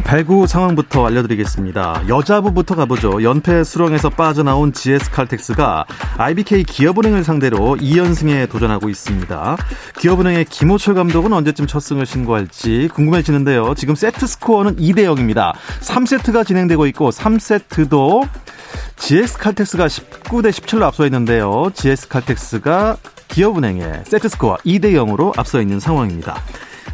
배구 0.00 0.46
상황부터 0.46 1.06
알려드리겠습니다. 1.06 2.04
여자부부터 2.08 2.74
가보죠. 2.74 3.22
연패 3.22 3.64
수렁에서 3.64 4.10
빠져나온 4.10 4.72
GS칼텍스가 4.72 5.86
IBK 6.16 6.64
기업은행을 6.64 7.24
상대로 7.24 7.76
2연승에 7.76 8.50
도전하고 8.50 8.88
있습니다. 8.88 9.56
기업은행의 9.98 10.46
김호철 10.46 10.94
감독은 10.94 11.32
언제쯤 11.32 11.66
첫 11.66 11.80
승을 11.80 12.06
신고할지 12.06 12.88
궁금해지는데요. 12.94 13.74
지금 13.74 13.94
세트 13.94 14.26
스코어는 14.26 14.76
2대 14.76 15.00
0입니다. 15.04 15.52
3세트가 15.80 16.46
진행되고 16.46 16.86
있고 16.86 17.10
3세트도 17.10 18.28
GS칼텍스가 18.96 19.86
19대 19.86 20.50
17로 20.50 20.82
앞서 20.82 21.04
있는데요. 21.06 21.70
GS칼텍스가 21.74 22.96
기업은행의 23.28 24.02
세트 24.06 24.28
스코어 24.28 24.56
2대 24.66 24.92
0으로 24.92 25.38
앞서 25.38 25.60
있는 25.60 25.80
상황입니다. 25.80 26.42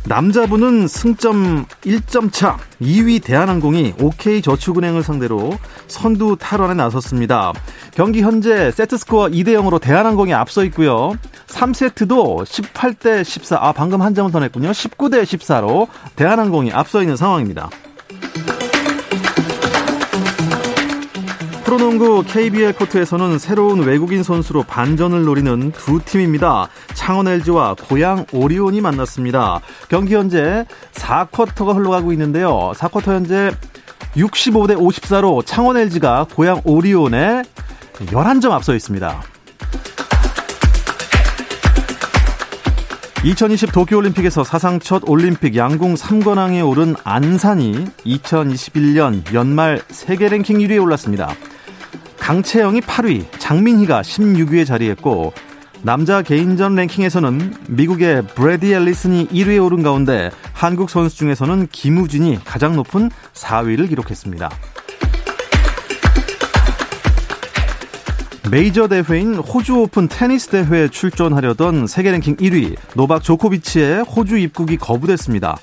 남자분은 0.07 0.87
승점 0.87 1.65
1점 1.83 2.31
차 2.31 2.59
2위 2.83 3.25
대한항공이 3.25 3.95
OK저축은행을 3.99 5.03
상대로 5.03 5.57
선두 5.87 6.37
탈환에 6.39 6.75
나섰습니다. 6.75 7.55
경기 7.93 8.21
현재 8.21 8.71
세트 8.71 8.99
스코어 8.99 9.29
2대 9.29 9.49
0으로 9.59 9.81
대한항공이 9.81 10.35
앞서 10.35 10.63
있고요. 10.65 11.15
3세트도 11.47 12.45
18대 12.45 13.25
14, 13.25 13.59
아 13.61 13.73
방금 13.73 14.03
한 14.03 14.15
점을 14.15 14.31
더 14.31 14.41
냈군요. 14.41 14.73
19대 14.73 15.23
14로 15.23 15.89
대한항공이 16.17 16.73
앞서 16.73 17.01
있는 17.01 17.17
상황입니다. 17.17 17.71
프로농구 21.75 22.23
KBL 22.29 22.75
코트에서는 22.75 23.37
새로운 23.41 23.81
외국인 23.81 24.23
선수로 24.23 24.63
반전을 24.63 25.25
노리는 25.25 25.73
두 25.73 25.99
팀입니다. 26.05 26.69
창원 26.93 27.27
LG와 27.27 27.75
고양 27.75 28.27
오리온이 28.33 28.81
만났습니다. 28.81 29.61
경기 29.89 30.15
현재 30.15 30.67
4쿼터가 30.93 31.75
흘러가고 31.75 32.13
있는데요. 32.13 32.71
4쿼터 32.77 33.15
현재 33.15 33.51
65대 34.15 34.77
54로 34.77 35.45
창원 35.45 35.77
LG가 35.77 36.29
고양 36.33 36.61
오리온에 36.65 37.43
11점 37.95 38.53
앞서 38.53 38.73
있습니다. 38.73 39.23
2020 43.25 43.73
도쿄올림픽에서 43.73 44.45
사상 44.45 44.79
첫 44.79 45.03
올림픽 45.09 45.57
양궁 45.57 45.95
3관왕에 45.95 46.65
오른 46.69 46.95
안산이 47.03 47.85
2021년 48.07 49.35
연말 49.35 49.83
세계 49.89 50.29
랭킹 50.29 50.59
1위에 50.59 50.81
올랐습니다. 50.81 51.35
강채영이 52.25 52.81
8위, 52.81 53.27
장민희가 53.39 54.01
16위에 54.01 54.65
자리했고 54.65 55.35
남자 55.83 56.23
개인전 56.23 56.75
랭킹에서는 56.75 57.55
미국의 57.69 58.27
브래디 58.29 58.73
앨리슨이 58.73 59.29
1위에 59.29 59.63
오른 59.63 59.83
가운데 59.83 60.31
한국 60.55 60.89
선수 60.89 61.19
중에서는 61.19 61.69
김우진이 61.71 62.39
가장 62.43 62.77
높은 62.77 63.11
4위를 63.35 63.91
기록했습니다. 63.91 64.49
메이저 68.51 68.89
대회인 68.89 69.35
호주 69.35 69.81
오픈 69.81 70.09
테니스 70.09 70.49
대회에 70.49 70.89
출전하려던 70.89 71.87
세계 71.87 72.11
랭킹 72.11 72.37
1위 72.37 72.79
노박 72.95 73.23
조코비치의 73.23 74.05
호주 74.05 74.39
입국이 74.39 74.79
거부됐습니다. 74.79 75.59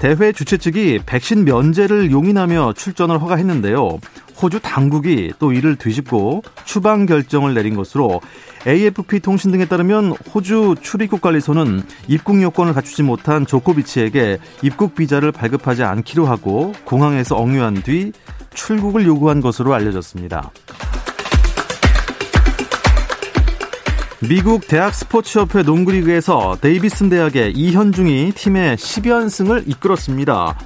대회 0.00 0.32
주최 0.32 0.56
측이 0.56 1.00
백신 1.04 1.44
면제를 1.44 2.10
용인하며 2.10 2.72
출전을 2.72 3.20
허가했는데요. 3.20 3.98
호주 4.40 4.60
당국이 4.60 5.34
또 5.38 5.52
이를 5.52 5.76
뒤집고 5.76 6.42
추방 6.64 7.04
결정을 7.04 7.52
내린 7.52 7.76
것으로 7.76 8.22
AFP 8.66 9.20
통신 9.20 9.50
등에 9.52 9.66
따르면 9.66 10.12
호주 10.34 10.76
출입국 10.80 11.20
관리소는 11.20 11.82
입국 12.08 12.40
요건을 12.40 12.72
갖추지 12.72 13.02
못한 13.02 13.44
조코비치에게 13.44 14.38
입국 14.62 14.94
비자를 14.94 15.32
발급하지 15.32 15.82
않기로 15.82 16.24
하고 16.24 16.72
공항에서 16.84 17.36
억류한 17.36 17.82
뒤 17.82 18.12
출국을 18.54 19.04
요구한 19.06 19.42
것으로 19.42 19.74
알려졌습니다. 19.74 20.50
미국 24.22 24.68
대학 24.68 24.94
스포츠협회 24.94 25.62
농구리그에서 25.62 26.58
데이비슨 26.60 27.08
대학의 27.08 27.52
이현중이 27.52 28.32
팀의 28.34 28.76
10연승을 28.76 29.66
이끌었습니다. 29.66 30.58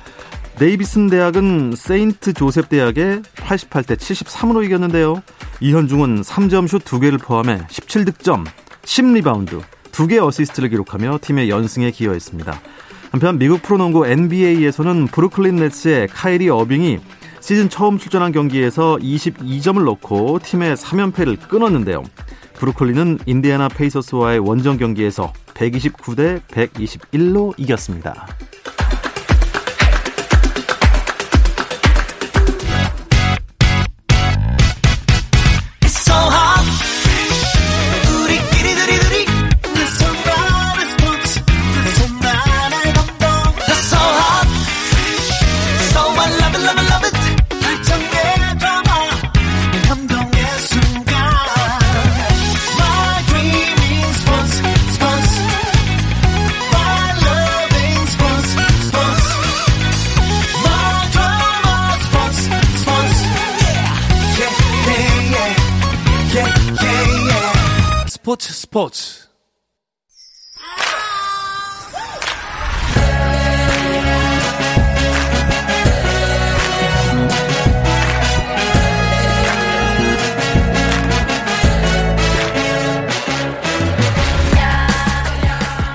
데이비슨 0.59 1.09
대학은 1.09 1.75
세인트 1.77 2.33
조셉 2.33 2.69
대학에 2.69 3.23
88대 3.37 3.97
73으로 3.97 4.65
이겼는데요. 4.65 5.23
이현중은 5.61 6.23
3점 6.23 6.67
슛 6.67 6.85
2개를 6.85 7.23
포함해 7.23 7.59
17득점, 7.69 8.45
10리바운드, 8.83 9.63
2개 9.93 10.21
어시스트를 10.21 10.69
기록하며 10.71 11.21
팀의 11.23 11.49
연승에 11.49 11.93
기여했습니다. 11.93 12.61
한편 13.13 13.39
미국 13.39 13.63
프로농구 13.63 14.09
NBA에서는 14.09 15.07
브루클린 15.07 15.55
넷츠의 15.55 16.09
카이리 16.09 16.49
어빙이 16.49 16.99
시즌 17.39 17.69
처음 17.69 17.99
출전한 17.99 18.33
경기에서 18.33 18.97
22점을 18.97 19.85
넣고 19.85 20.41
팀의 20.43 20.77
3연패를 20.77 21.49
끊었는데요. 21.49 22.03
브루클린은 22.55 23.19
인디애나 23.27 23.69
페이서스와의 23.69 24.39
원정 24.39 24.79
경기에서 24.79 25.33
129대 25.55 26.41
121로 26.49 27.53
이겼습니다. 27.59 28.27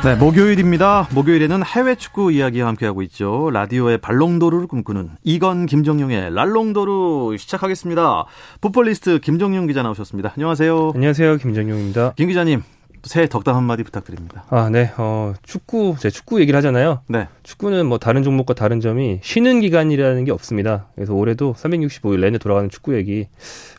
네, 0.01 0.15
목요일입니다. 0.15 1.09
목요일에는 1.13 1.61
해외 1.65 1.95
축구 1.95 2.31
이야기와 2.31 2.69
함께하고 2.69 3.01
있죠. 3.01 3.49
라디오의 3.51 3.97
발롱도르를 3.97 4.65
꿈꾸는 4.67 5.09
이건 5.23 5.65
김정용의 5.65 6.33
랄롱도르 6.33 7.35
시작하겠습니다. 7.37 8.23
풋볼리스트 8.61 9.19
김정용 9.19 9.67
기자 9.67 9.83
나오셨습니다. 9.83 10.31
안녕하세요. 10.37 10.93
안녕하세요. 10.95 11.35
김정용입니다. 11.35 12.13
김 12.15 12.29
기자님, 12.29 12.63
새해 13.03 13.27
덕담 13.27 13.55
한마디 13.55 13.83
부탁드립니다. 13.83 14.43
아, 14.49 14.69
네. 14.69 14.91
어, 14.97 15.33
축구, 15.43 15.95
제 15.99 16.09
축구 16.09 16.39
얘기를 16.41 16.57
하잖아요. 16.57 17.01
네. 17.07 17.27
축구는 17.43 17.85
뭐 17.85 17.97
다른 17.97 18.23
종목과 18.23 18.53
다른 18.53 18.79
점이 18.79 19.19
쉬는 19.23 19.61
기간이라는 19.61 20.25
게 20.25 20.31
없습니다. 20.31 20.87
그래서 20.95 21.13
올해도 21.13 21.55
365일 21.57 22.19
내내 22.21 22.37
돌아가는 22.37 22.69
축구 22.69 22.95
얘기 22.95 23.27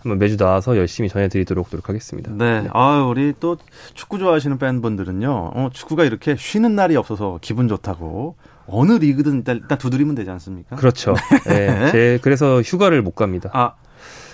한번 0.03 0.19
매주 0.19 0.37
나와서 0.37 0.77
열심히 0.77 1.09
전해드리도록 1.09 1.69
노력하겠습니다. 1.71 2.33
네. 2.33 2.63
네. 2.63 2.69
아, 2.73 3.05
우리 3.09 3.35
또 3.41 3.57
축구 3.95 4.19
좋아하시는 4.19 4.59
팬분들은요, 4.59 5.53
어, 5.55 5.71
축구가 5.73 6.05
이렇게 6.05 6.37
쉬는 6.37 6.75
날이 6.75 6.97
없어서 6.97 7.39
기분 7.41 7.69
좋다고 7.69 8.37
어느 8.67 8.93
리그든 8.93 9.39
일단, 9.39 9.57
일단 9.57 9.79
두드리면 9.79 10.15
되지 10.15 10.31
않습니까? 10.31 10.77
그렇죠. 10.77 11.15
네. 11.47 11.67
네. 11.67 11.91
제, 11.91 12.19
그래서 12.23 12.61
휴가를 12.63 13.03
못 13.03 13.15
갑니다. 13.15 13.51
아, 13.53 13.75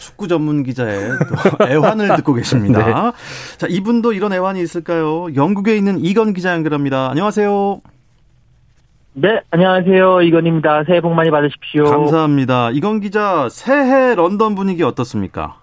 축구 0.06 0.28
전문 0.28 0.62
기자의 0.62 1.10
애환을 1.68 2.14
듣고 2.16 2.34
계십니다. 2.34 2.78
네. 2.86 3.58
자, 3.58 3.66
이분도 3.68 4.12
이런 4.12 4.32
애환이 4.32 4.62
있을까요? 4.62 5.26
영국에 5.34 5.76
있는 5.76 5.98
이건 5.98 6.32
기자 6.32 6.52
연결합니다. 6.52 7.10
안녕하세요. 7.10 7.80
네, 9.14 9.40
안녕하세요. 9.50 10.22
이건입니다. 10.22 10.84
새해 10.84 11.00
복 11.00 11.12
많이 11.14 11.30
받으십시오. 11.30 11.84
감사합니다. 11.84 12.70
이건 12.70 13.00
기자, 13.00 13.48
새해 13.50 14.14
런던 14.14 14.54
분위기 14.54 14.84
어떻습니까? 14.84 15.56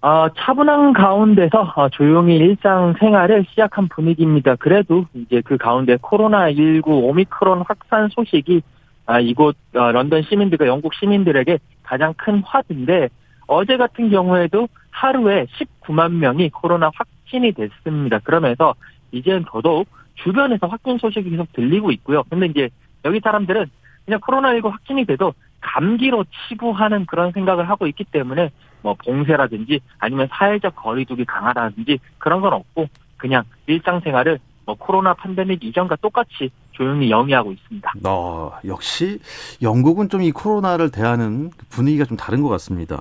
어, 0.00 0.26
차분한 0.36 0.92
가운데서 0.92 1.74
어, 1.76 1.88
조용히 1.90 2.36
일상 2.36 2.94
생활을 2.98 3.44
시작한 3.50 3.86
분위기입니다. 3.88 4.56
그래도 4.56 5.04
이제 5.14 5.42
그 5.44 5.56
가운데 5.58 5.96
코로나19 5.96 6.88
오미크론 6.88 7.62
확산 7.68 8.08
소식이 8.08 8.62
아, 9.06 9.20
이곳 9.20 9.56
어, 9.74 9.92
런던 9.92 10.22
시민들과 10.22 10.66
영국 10.66 10.94
시민들에게 10.94 11.58
가장 11.82 12.12
큰 12.14 12.40
화두인데 12.40 13.08
어제 13.46 13.76
같은 13.76 14.10
경우에도 14.10 14.68
하루에 14.90 15.46
19만 15.58 16.12
명이 16.12 16.50
코로나 16.50 16.90
확진이 16.94 17.52
됐습니다. 17.52 18.18
그러면서 18.18 18.74
이제는 19.12 19.44
더더욱 19.46 19.88
주변에서 20.16 20.66
확진 20.66 20.98
소식이 20.98 21.30
계속 21.30 21.52
들리고 21.52 21.92
있고요. 21.92 22.24
근데 22.24 22.46
이제 22.46 22.68
여기 23.04 23.20
사람들은 23.20 23.66
그냥 24.04 24.20
코로나19 24.20 24.70
확진이 24.70 25.04
돼도 25.04 25.34
감기로 25.60 26.24
치부하는 26.48 27.06
그런 27.06 27.32
생각을 27.32 27.68
하고 27.68 27.86
있기 27.86 28.04
때문에 28.04 28.50
뭐 28.82 28.94
봉쇄라든지 28.94 29.80
아니면 29.98 30.28
사회적 30.30 30.76
거리두기 30.76 31.24
강화라든지 31.24 31.98
그런 32.18 32.40
건 32.40 32.52
없고 32.52 32.88
그냥 33.16 33.44
일상생활을 33.66 34.38
뭐 34.64 34.74
코로나 34.76 35.14
팬데믹 35.14 35.62
이전과 35.64 35.96
똑같이 35.96 36.50
조용히 36.76 37.10
영위하고 37.10 37.52
있습니다. 37.52 37.92
어, 38.04 38.52
역시 38.66 39.18
영국은 39.62 40.08
좀 40.08 40.22
이 40.22 40.30
코로나를 40.32 40.90
대하는 40.90 41.50
분위기가 41.70 42.04
좀 42.04 42.16
다른 42.16 42.42
것 42.42 42.48
같습니다. 42.48 42.96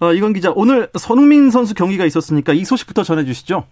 어, 0.00 0.12
이건 0.12 0.32
기자, 0.32 0.50
오늘 0.54 0.88
손흥민 0.98 1.50
선수 1.50 1.74
경기가 1.74 2.04
있었으니까 2.04 2.52
이 2.52 2.64
소식부터 2.64 3.02
전해주시죠. 3.02 3.64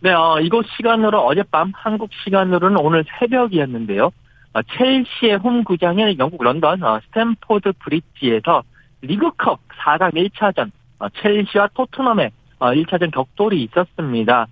네, 0.00 0.12
어, 0.12 0.40
이곳 0.40 0.66
시간으로 0.76 1.20
어젯밤 1.20 1.72
한국 1.74 2.10
시간으로는 2.24 2.78
오늘 2.78 3.04
새벽이었는데요. 3.18 4.10
어, 4.54 4.62
첼시의 4.62 5.36
홈 5.36 5.62
구장인 5.62 6.18
영국 6.18 6.42
런던 6.42 6.82
어, 6.82 7.00
스탠포드 7.06 7.72
브릿지에서 7.78 8.62
리그컵 9.02 9.60
4강 9.84 10.14
1차전 10.14 10.70
어, 10.98 11.08
첼시와 11.10 11.68
토트넘의 11.74 12.30
1차전 12.58 13.10
격돌이 13.12 13.62
있었습니다. 13.64 14.46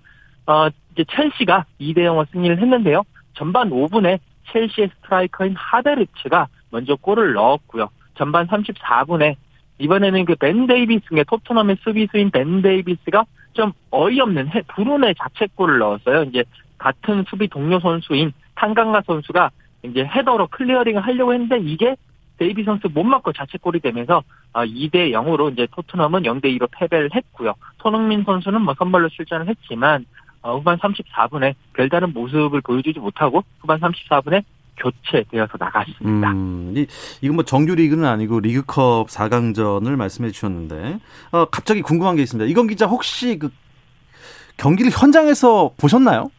이제 0.93 1.05
첼시가 1.11 1.65
2대 1.79 1.97
0로 1.99 2.25
승리를 2.31 2.59
했는데요. 2.59 3.03
전반 3.39 3.69
5분에 3.69 4.19
첼시의 4.51 4.89
스트라이커인 4.95 5.55
하데르츠가 5.55 6.47
먼저 6.71 6.95
골을 6.95 7.33
넣었고요. 7.33 7.89
전반 8.15 8.45
34분에 8.47 9.35
이번에는 9.79 10.25
그 10.25 10.35
벤 10.35 10.67
데이비스의 10.67 11.23
토트넘의 11.25 11.77
수비수인 11.81 12.31
벤 12.31 12.61
데이비스가 12.61 13.23
좀 13.53 13.71
어이없는 13.91 14.49
불운의 14.67 15.15
자책골을 15.15 15.79
넣었어요. 15.79 16.23
이제 16.23 16.43
같은 16.77 17.23
수비 17.29 17.47
동료 17.47 17.79
선수인 17.79 18.33
탕강가 18.55 19.03
선수가 19.07 19.51
이제 19.83 20.03
헤더로 20.03 20.47
clearing을 20.47 21.01
하려고 21.01 21.33
했는데 21.33 21.59
이게 21.59 21.95
데이비스 22.37 22.63
선수 22.65 22.89
몸 22.89 23.03
맞고 23.03 23.31
자책골이 23.31 23.79
되면서 23.79 24.21
2대 24.53 25.15
아, 25.15 25.21
0으로 25.21 25.51
이제 25.53 25.65
토트넘은 25.71 26.23
0대 26.23 26.45
2로 26.57 26.67
패배를 26.71 27.09
했고요. 27.13 27.53
손흥민 27.81 28.23
선수는 28.25 28.61
뭐 28.61 28.73
선발로 28.77 29.07
출전을 29.09 29.47
했지만 29.47 30.01
어, 30.01 30.28
후반 30.43 30.77
34분에 30.77 31.55
별다른 31.73 32.13
모습을 32.13 32.61
보여주지 32.61 32.99
못하고 32.99 33.43
후반 33.59 33.79
34분에 33.79 34.43
교체되어서 34.77 35.57
나갔습니다. 35.59 36.31
음, 36.31 36.73
이, 36.75 36.87
이건 37.21 37.35
뭐 37.35 37.43
정규 37.43 37.75
리그는 37.75 38.05
아니고 38.05 38.39
리그컵 38.39 39.07
4강전을 39.07 39.95
말씀해 39.95 40.31
주셨는데 40.31 40.99
어, 41.31 41.45
갑자기 41.45 41.81
궁금한 41.81 42.15
게 42.15 42.21
있습니다. 42.21 42.49
이건 42.49 42.67
기자 42.67 42.85
혹시 42.85 43.37
그 43.37 43.49
경기를 44.57 44.91
현장에서 44.91 45.71
보셨나요? 45.77 46.31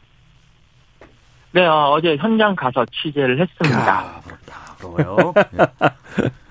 네, 1.52 1.66
어, 1.66 1.98
제 2.02 2.16
현장 2.16 2.54
가서 2.54 2.86
취재를 2.86 3.40
했습니다. 3.40 3.90
아, 3.90 4.20
부럽다, 4.20 4.76
부러워요. 4.78 5.34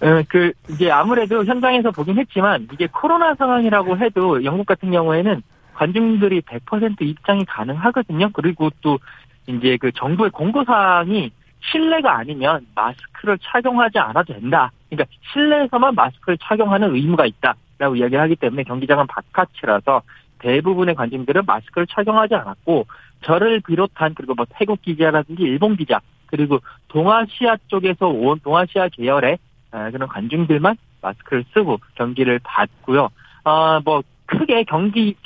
네, 0.00 0.22
그, 0.28 0.52
이제 0.70 0.90
아무래도 0.90 1.44
현장에서 1.44 1.90
보긴 1.90 2.18
했지만, 2.18 2.68
이게 2.72 2.86
코로나 2.86 3.34
상황이라고 3.34 3.98
해도 3.98 4.44
영국 4.44 4.66
같은 4.66 4.90
경우에는 4.90 5.42
관중들이 5.74 6.40
100% 6.42 7.02
입장이 7.02 7.44
가능하거든요. 7.44 8.30
그리고 8.32 8.70
또, 8.80 8.98
이제 9.46 9.76
그 9.80 9.90
정부의 9.92 10.30
공고 10.30 10.64
사항이 10.64 11.32
실내가 11.60 12.18
아니면 12.18 12.66
마스크를 12.74 13.38
착용하지 13.42 13.98
않아도 13.98 14.34
된다. 14.34 14.70
그러니까 14.88 15.10
실내에서만 15.32 15.94
마스크를 15.94 16.38
착용하는 16.38 16.94
의무가 16.94 17.26
있다라고 17.26 17.96
이야기를 17.96 18.20
하기 18.20 18.36
때문에 18.36 18.62
경기장은 18.64 19.06
바깥이라서 19.06 20.02
대부분의 20.38 20.94
관중들은 20.94 21.42
마스크를 21.46 21.86
착용하지 21.88 22.34
않았고 22.36 22.86
저를 23.22 23.60
비롯한 23.60 24.14
그리고 24.14 24.34
뭐 24.34 24.46
태국 24.50 24.80
기자라든지 24.82 25.42
일본 25.42 25.76
기자 25.76 26.00
그리고 26.26 26.60
동아시아 26.88 27.56
쪽에서 27.66 28.06
온 28.06 28.38
동아시아 28.40 28.88
계열의 28.88 29.32
아, 29.32 29.47
그런 29.70 30.08
관중들만 30.08 30.76
마스크를 31.02 31.44
쓰고 31.52 31.78
경기를 31.94 32.40
봤고요. 32.42 33.10
아 33.44 33.80
뭐 33.84 34.02
크게 34.28 34.64
경기 34.64 35.16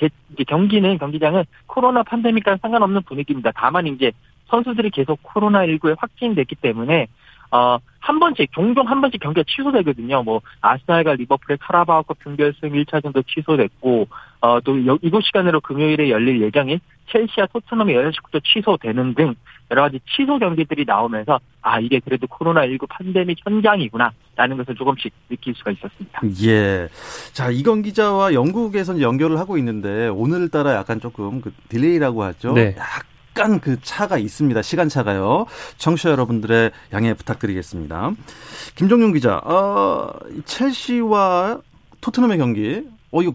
경기는 0.46 0.98
경기장은 0.98 1.44
코로나 1.66 2.02
팬데믹과 2.04 2.58
상관없는 2.62 3.02
분위기입니다. 3.02 3.50
다만 3.54 3.86
이제 3.88 4.12
선수들이 4.46 4.90
계속 4.90 5.18
코로나 5.22 5.66
19에 5.66 5.96
확진됐기 5.98 6.56
때문에 6.56 7.08
어, 7.50 7.78
한 8.00 8.18
번씩, 8.18 8.50
종종 8.52 8.88
한 8.88 9.02
번씩 9.02 9.20
경기가 9.20 9.44
취소되거든요. 9.46 10.22
뭐, 10.22 10.40
아스날과 10.62 11.16
리버풀의 11.16 11.58
카라바오컵 11.58 12.22
준결승 12.22 12.70
1차전도 12.70 13.26
취소됐고, 13.26 14.08
어, 14.40 14.60
또 14.60 14.78
이곳 14.78 15.22
시간으로 15.22 15.60
금요일에 15.60 16.08
열릴 16.08 16.40
예정인 16.40 16.80
첼시와 17.10 17.46
토트넘의 17.52 17.94
여자축구도 17.94 18.40
취소되는 18.40 19.14
등 19.14 19.34
여러 19.70 19.82
가지 19.82 20.00
취소 20.06 20.38
경기들이 20.38 20.84
나오면서 20.84 21.40
아 21.62 21.80
이게 21.80 21.98
그래도 21.98 22.26
코로나19 22.26 22.86
팬데믹 22.98 23.38
현장이구나라는 23.44 24.56
것을 24.58 24.74
조금씩 24.74 25.12
느낄 25.30 25.54
수가 25.54 25.70
있었습니다. 25.70 26.20
예. 26.44 26.88
자 27.32 27.50
이건 27.50 27.82
기자와 27.82 28.34
영국에서 28.34 29.00
연결을 29.00 29.38
하고 29.38 29.56
있는데 29.56 30.08
오늘따라 30.08 30.74
약간 30.74 31.00
조금 31.00 31.40
그 31.40 31.52
delay라고 31.68 32.22
하죠. 32.22 32.52
네. 32.52 32.76
약간 32.78 33.60
그 33.60 33.80
차가 33.80 34.18
있습니다. 34.18 34.60
시간 34.60 34.90
차가요. 34.90 35.46
청취자 35.78 36.10
여러분들의 36.10 36.70
양해 36.92 37.14
부탁드리겠습니다. 37.14 38.12
김종윤 38.74 39.14
기자, 39.14 39.38
어, 39.38 40.12
첼시와 40.44 41.60
토트넘의 42.02 42.36
경기, 42.36 42.82
어, 43.10 43.22
이거 43.22 43.32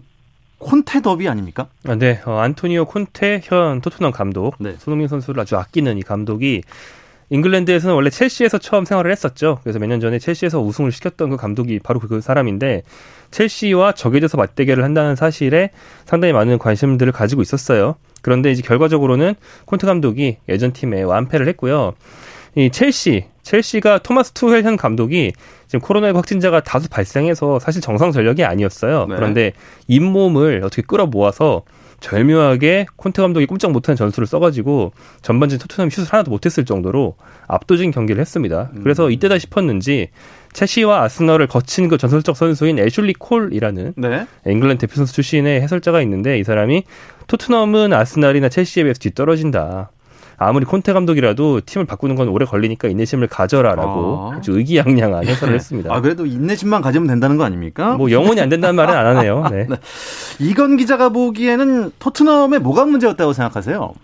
콘테 0.58 1.02
더비 1.02 1.28
아닙니까? 1.28 1.68
아, 1.86 1.94
네, 1.94 2.20
어, 2.26 2.38
안토니오 2.38 2.86
콘테 2.86 3.40
현 3.44 3.80
토트넘 3.80 4.12
감독, 4.12 4.56
네. 4.58 4.74
손흥민 4.78 5.08
선수를 5.08 5.40
아주 5.40 5.56
아끼는 5.56 5.98
이 5.98 6.02
감독이 6.02 6.62
잉글랜드에서는 7.30 7.94
원래 7.94 8.08
첼시에서 8.10 8.58
처음 8.58 8.84
생활을 8.86 9.12
했었죠. 9.12 9.58
그래서 9.62 9.78
몇 9.78 9.86
년 9.86 10.00
전에 10.00 10.18
첼시에서 10.18 10.60
우승을 10.60 10.90
시켰던 10.90 11.30
그 11.30 11.36
감독이 11.36 11.78
바로 11.78 12.00
그 12.00 12.20
사람인데 12.22 12.82
첼시와 13.30 13.92
적에져서 13.92 14.38
맞대결을 14.38 14.82
한다는 14.82 15.14
사실에 15.14 15.70
상당히 16.06 16.32
많은 16.32 16.58
관심들을 16.58 17.12
가지고 17.12 17.42
있었어요. 17.42 17.96
그런데 18.22 18.50
이제 18.50 18.62
결과적으로는 18.62 19.34
콘테 19.66 19.86
감독이 19.86 20.38
예전 20.48 20.72
팀에 20.72 21.02
완패를 21.02 21.46
했고요. 21.48 21.92
이 22.56 22.70
첼시, 22.70 23.26
첼시가 23.48 23.98
토마스 23.98 24.32
투헬 24.32 24.62
현 24.62 24.76
감독이 24.76 25.32
지금 25.68 25.80
코로나19 25.80 26.16
확진자가 26.16 26.60
다수 26.60 26.90
발생해서 26.90 27.58
사실 27.58 27.80
정상 27.80 28.12
전력이 28.12 28.44
아니었어요. 28.44 29.06
네. 29.08 29.16
그런데 29.16 29.52
잇몸을 29.86 30.60
어떻게 30.62 30.82
끌어 30.82 31.06
모아서 31.06 31.62
절묘하게 32.00 32.86
콘테 32.96 33.22
감독이 33.22 33.46
꼼짝 33.46 33.72
못하는 33.72 33.96
전술을 33.96 34.26
써가지고 34.26 34.92
전반전 35.22 35.58
토트넘이 35.60 35.90
슛을 35.90 36.08
하나도 36.12 36.30
못했을 36.30 36.66
정도로 36.66 37.16
압도적인 37.48 37.90
경기를 37.90 38.20
했습니다. 38.20 38.70
음. 38.74 38.80
그래서 38.82 39.10
이때다 39.10 39.38
싶었는지 39.38 40.10
첼시와 40.52 41.02
아스널을 41.04 41.46
거친 41.46 41.88
그 41.88 41.96
전설적 41.96 42.36
선수인 42.36 42.78
애슐리 42.78 43.14
콜이라는 43.14 43.94
네. 43.96 44.26
잉글랜드 44.46 44.86
대표 44.86 44.96
선수 44.96 45.14
출신의 45.14 45.62
해설자가 45.62 46.02
있는데 46.02 46.38
이 46.38 46.44
사람이 46.44 46.84
토트넘은 47.26 47.94
아스널이나 47.94 48.50
첼시에 48.50 48.84
비해서 48.84 48.98
뒤떨어진다. 49.00 49.90
아무리 50.38 50.64
콘테 50.64 50.92
감독이라도 50.92 51.62
팀을 51.62 51.84
바꾸는 51.84 52.14
건 52.14 52.28
오래 52.28 52.46
걸리니까 52.46 52.88
인내심을 52.88 53.26
가져라라고 53.26 54.30
아. 54.32 54.36
아주 54.36 54.52
의기양양한 54.52 55.26
해설을 55.26 55.54
했습니다. 55.54 55.92
아 55.92 56.00
그래도 56.00 56.26
인내심만 56.26 56.80
가지면 56.80 57.08
된다는 57.08 57.36
거 57.36 57.44
아닙니까? 57.44 57.96
뭐 57.96 58.10
영원히 58.12 58.40
안 58.40 58.48
된다는 58.48 58.76
말은 58.76 58.94
안 58.96 59.16
하네요. 59.16 59.48
네. 59.50 59.66
네. 59.68 59.76
이건 60.38 60.76
기자가 60.76 61.08
보기에는 61.08 61.90
토트넘의 61.98 62.60
뭐가 62.60 62.84
문제였다고 62.84 63.32
생각하세요? 63.32 63.94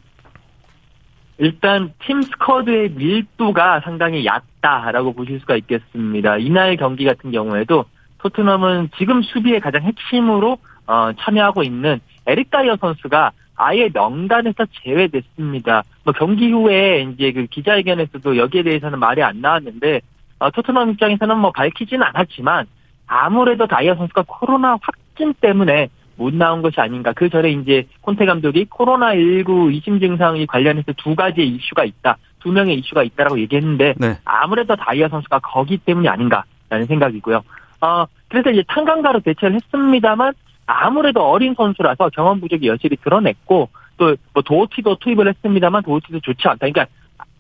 일단 1.39 1.93
팀 2.05 2.23
스쿼드의 2.23 2.91
밀도가 2.91 3.81
상당히 3.85 4.25
얕다라고 4.25 5.15
보실 5.15 5.41
수가 5.41 5.57
있겠습니다. 5.57 6.39
이날 6.39 6.77
경기 6.77 7.05
같은 7.05 7.31
경우에도 7.31 7.85
토트넘은 8.19 8.91
지금 8.99 9.23
수비의 9.23 9.61
가장 9.61 9.83
핵심으로 9.83 10.59
어, 10.87 11.11
참여하고 11.21 11.63
있는 11.63 12.01
에릭 12.27 12.51
다이어 12.51 12.77
선수가 12.81 13.33
아예 13.57 13.89
명단에서 13.93 14.67
제외됐습니다. 14.83 15.85
뭐 16.05 16.13
경기 16.13 16.51
후에 16.51 17.09
이제 17.13 17.33
그 17.33 17.47
기자회견에서도 17.47 18.37
여기에 18.37 18.63
대해서는 18.63 18.99
말이 18.99 19.23
안 19.23 19.41
나왔는데 19.41 20.01
어, 20.39 20.51
토트넘 20.51 20.91
입장에서는 20.91 21.39
뭐 21.39 21.53
밝히지는 21.53 22.05
않았지만 22.07 22.67
아무래도 23.07 23.67
다이아 23.67 23.95
선수가 23.95 24.25
코로나 24.27 24.79
확진 24.83 25.35
때문에 25.35 25.89
못 26.17 26.35
나온 26.35 26.63
것이 26.63 26.81
아닌가. 26.81 27.13
그 27.13 27.29
전에 27.29 27.51
이제 27.51 27.87
콘테 28.01 28.27
감독이 28.27 28.67
코로나19 28.67 29.75
이심 29.75 30.01
증상이 30.01 30.47
관련해서 30.47 30.93
두 30.97 31.15
가지의 31.15 31.49
이슈가 31.49 31.85
있다. 31.85 32.19
두 32.41 32.53
명의 32.53 32.79
이슈가 32.79 33.03
있다라고 33.03 33.41
얘기했는데 33.41 33.95
네. 33.97 34.19
아무래도 34.25 34.77
다이아 34.77 35.09
선수가 35.09 35.41
거기 35.41 35.79
때문이 35.79 36.09
아닌가라는 36.09 36.87
생각이고요. 36.87 37.43
어, 37.81 38.07
그래서 38.29 38.51
이제 38.51 38.63
탄강가로 38.69 39.21
대체를 39.21 39.57
했습니다만 39.57 40.33
아무래도 40.67 41.23
어린 41.29 41.55
선수라서 41.55 42.11
경험 42.11 42.41
부족이 42.41 42.67
여실히 42.67 42.97
드러냈고 42.97 43.69
또 43.97 44.17
뭐 44.33 44.43
도어티도 44.43 44.97
투입을 44.97 45.29
했습니다만 45.29 45.83
도어티도 45.85 46.21
좋지 46.21 46.49
않다. 46.49 46.67
그러니까 46.69 46.87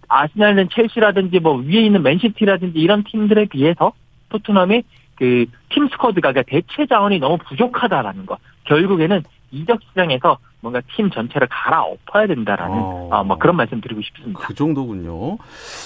아스날은 0.08 0.68
첼시라든지 0.72 1.40
뭐 1.40 1.54
위에 1.56 1.80
있는 1.82 2.02
맨시티라든지 2.02 2.78
이런 2.78 3.02
팀들에 3.04 3.46
비해서 3.46 3.92
토트넘이 4.28 4.82
그 5.16 5.46
팀 5.70 5.88
스쿼드가 5.88 6.32
그러니까 6.32 6.42
대체 6.48 6.86
자원이 6.86 7.18
너무 7.18 7.36
부족하다라는 7.48 8.26
거. 8.26 8.38
결국에는 8.64 9.22
이적 9.50 9.80
시장에서 9.88 10.38
뭔가 10.60 10.80
팀 10.94 11.10
전체를 11.10 11.48
갈아엎어야 11.50 12.28
된다라는 12.28 12.76
어. 12.78 13.08
어, 13.10 13.24
뭐 13.24 13.36
그런 13.38 13.56
말씀 13.56 13.80
드리고 13.80 14.00
싶습니다. 14.02 14.38
그 14.40 14.54
정도군요. 14.54 15.36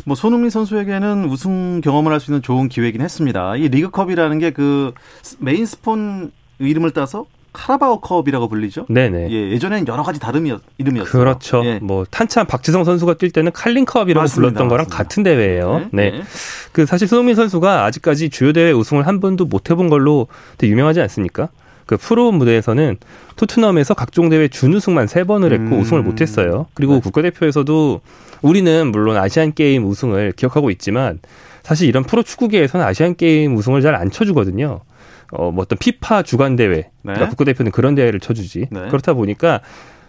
뭐 0.04 0.14
손흥민 0.14 0.50
선수에게는 0.50 1.24
우승 1.24 1.80
경험을 1.80 2.12
할 2.12 2.20
수 2.20 2.30
있는 2.30 2.42
좋은 2.42 2.68
기회이긴 2.68 3.00
했습니다. 3.00 3.56
이 3.56 3.68
리그컵이라는 3.68 4.38
게 4.40 4.50
그 4.50 4.92
메인 5.40 5.64
스폰 5.64 6.30
이름을 6.58 6.90
따서 6.92 7.26
카라바오컵이라고 7.52 8.48
불리죠. 8.48 8.86
네네. 8.88 9.30
예, 9.30 9.50
예전에는 9.52 9.88
여러 9.88 10.02
가지 10.02 10.20
다른 10.20 10.46
이름이었어요. 10.78 11.10
그렇죠. 11.10 11.62
예. 11.64 11.78
뭐 11.82 12.04
한참 12.10 12.46
박지성 12.46 12.84
선수가 12.84 13.14
뛸 13.14 13.30
때는 13.32 13.52
칼링컵이라고 13.52 14.20
맞습니다. 14.22 14.48
불렀던 14.50 14.68
거랑 14.68 14.84
맞습니다. 14.84 14.96
같은 14.96 15.22
대회예요. 15.22 15.78
네. 15.78 15.88
네. 15.92 16.10
네. 16.18 16.22
그 16.72 16.86
사실 16.86 17.08
손흥민 17.08 17.34
선수가 17.34 17.84
아직까지 17.84 18.30
주요 18.30 18.52
대회 18.52 18.70
우승을 18.70 19.06
한 19.06 19.20
번도 19.20 19.46
못 19.46 19.70
해본 19.70 19.88
걸로 19.88 20.28
되게 20.58 20.70
유명하지 20.72 21.00
않습니까? 21.00 21.48
그 21.86 21.96
프로 21.96 22.30
무대에서는 22.32 22.98
토트넘에서 23.36 23.94
각종 23.94 24.28
대회 24.28 24.46
준우승만 24.48 25.06
세 25.06 25.24
번을 25.24 25.52
했고 25.54 25.76
음. 25.76 25.80
우승을 25.80 26.02
못 26.02 26.20
했어요. 26.20 26.66
그리고 26.74 26.94
네. 26.94 27.00
국가대표에서도 27.00 28.00
우리는 28.42 28.92
물론 28.92 29.16
아시안 29.16 29.54
게임 29.54 29.86
우승을 29.86 30.32
기억하고 30.36 30.70
있지만 30.70 31.18
사실 31.62 31.88
이런 31.88 32.04
프로 32.04 32.22
축구계에서는 32.22 32.84
아시안 32.84 33.16
게임 33.16 33.56
우승을 33.56 33.80
잘 33.80 33.94
안 33.94 34.10
쳐주거든요. 34.10 34.80
어, 35.32 35.50
뭐 35.50 35.62
어떤 35.62 35.78
피파 35.78 36.22
주간 36.22 36.56
대회, 36.56 36.68
네. 36.76 36.90
그러니까 37.02 37.28
국가대표는 37.30 37.72
그런 37.72 37.94
대회를 37.94 38.20
쳐주지. 38.20 38.68
네. 38.70 38.88
그렇다 38.88 39.14
보니까 39.14 39.60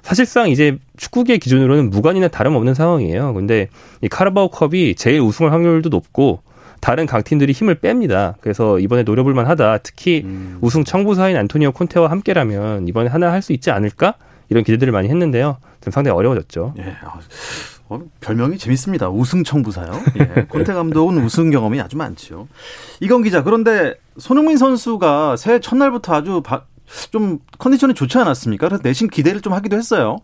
사실상 0.02 0.50
이제 0.50 0.78
축구계 0.98 1.38
기준으로는 1.38 1.90
무관이나 1.90 2.30
다름없는 2.30 2.74
상황이에요. 2.74 3.34
근데 3.34 3.68
이 4.02 4.08
카라바오 4.08 4.50
컵이 4.50 4.96
제일 4.96 5.20
우승할 5.20 5.52
확률도 5.54 5.90
높고 5.90 6.42
다른 6.80 7.06
강팀들이 7.06 7.52
힘을 7.52 7.76
뺍니다. 7.76 8.36
그래서 8.40 8.80
이번에 8.80 9.04
노려볼 9.04 9.34
만하다. 9.34 9.80
특히 9.80 10.22
음. 10.24 10.58
우승 10.62 10.86
청부사인 10.86 11.36
안토니오 11.36 11.74
콘테와 11.74 12.10
함께라면 12.10 12.88
이번에 12.88 13.10
하나 13.10 13.32
할 13.34 13.42
수 13.42 13.52
있지 13.52 13.72
않을까? 13.72 14.14
이런 14.48 14.64
기대들을 14.64 14.92
많이 14.94 15.10
했는데요. 15.10 15.58
좀 15.82 15.92
상당히 15.92 16.16
어려워졌죠. 16.18 16.74
예. 16.80 16.96
어, 17.90 18.00
별명이 18.22 18.58
재밌습니다. 18.58 19.10
우승 19.10 19.44
청부사요. 19.44 19.92
예. 20.20 20.44
콘테 20.50 20.74
감독은 20.74 21.18
우승 21.24 21.50
경험이 21.50 21.82
아주 21.82 21.98
많죠. 21.98 22.48
이건 23.02 23.24
기자, 23.24 23.44
그런데 23.44 23.96
손흥민 24.18 24.58
선수가 24.58 25.38
새해 25.38 25.60
첫날부터 25.60 26.14
아주 26.14 26.42
바, 26.42 26.66
좀 27.12 27.40
컨디션이 27.58 27.96
좋지 27.96 28.18
않았습니까? 28.20 28.68
그래서 28.68 28.82
내심 28.84 29.08
기대를 29.08 29.42
좀 29.42 29.54
하기도 29.54 29.76
했어요. 29.76 30.18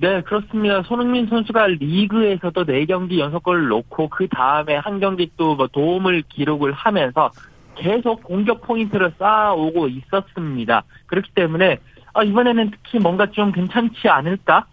네, 0.00 0.22
그렇습니다. 0.22 0.82
손흥민 0.82 1.26
선수가 1.26 1.66
리그에서도 1.66 2.64
4경기 2.64 3.18
연속골을 3.18 3.66
놓고 3.68 4.08
그 4.08 4.28
다음에 4.28 4.76
한 4.76 5.00
경기 5.00 5.30
또 5.36 5.56
뭐 5.56 5.66
도움을 5.66 6.22
기록을 6.28 6.72
하면서 6.72 7.30
계속 7.74 8.22
공격 8.22 8.62
포인트를 8.62 9.12
쌓아오고 9.18 9.88
있었습니다. 9.88 10.84
그렇기 11.06 11.30
때문에 11.34 11.78
아, 12.14 12.22
이번에는 12.22 12.70
특히 12.70 12.98
뭔가 12.98 13.26
좀 13.30 13.52
괜찮지 13.52 14.08
않을까 14.08 14.66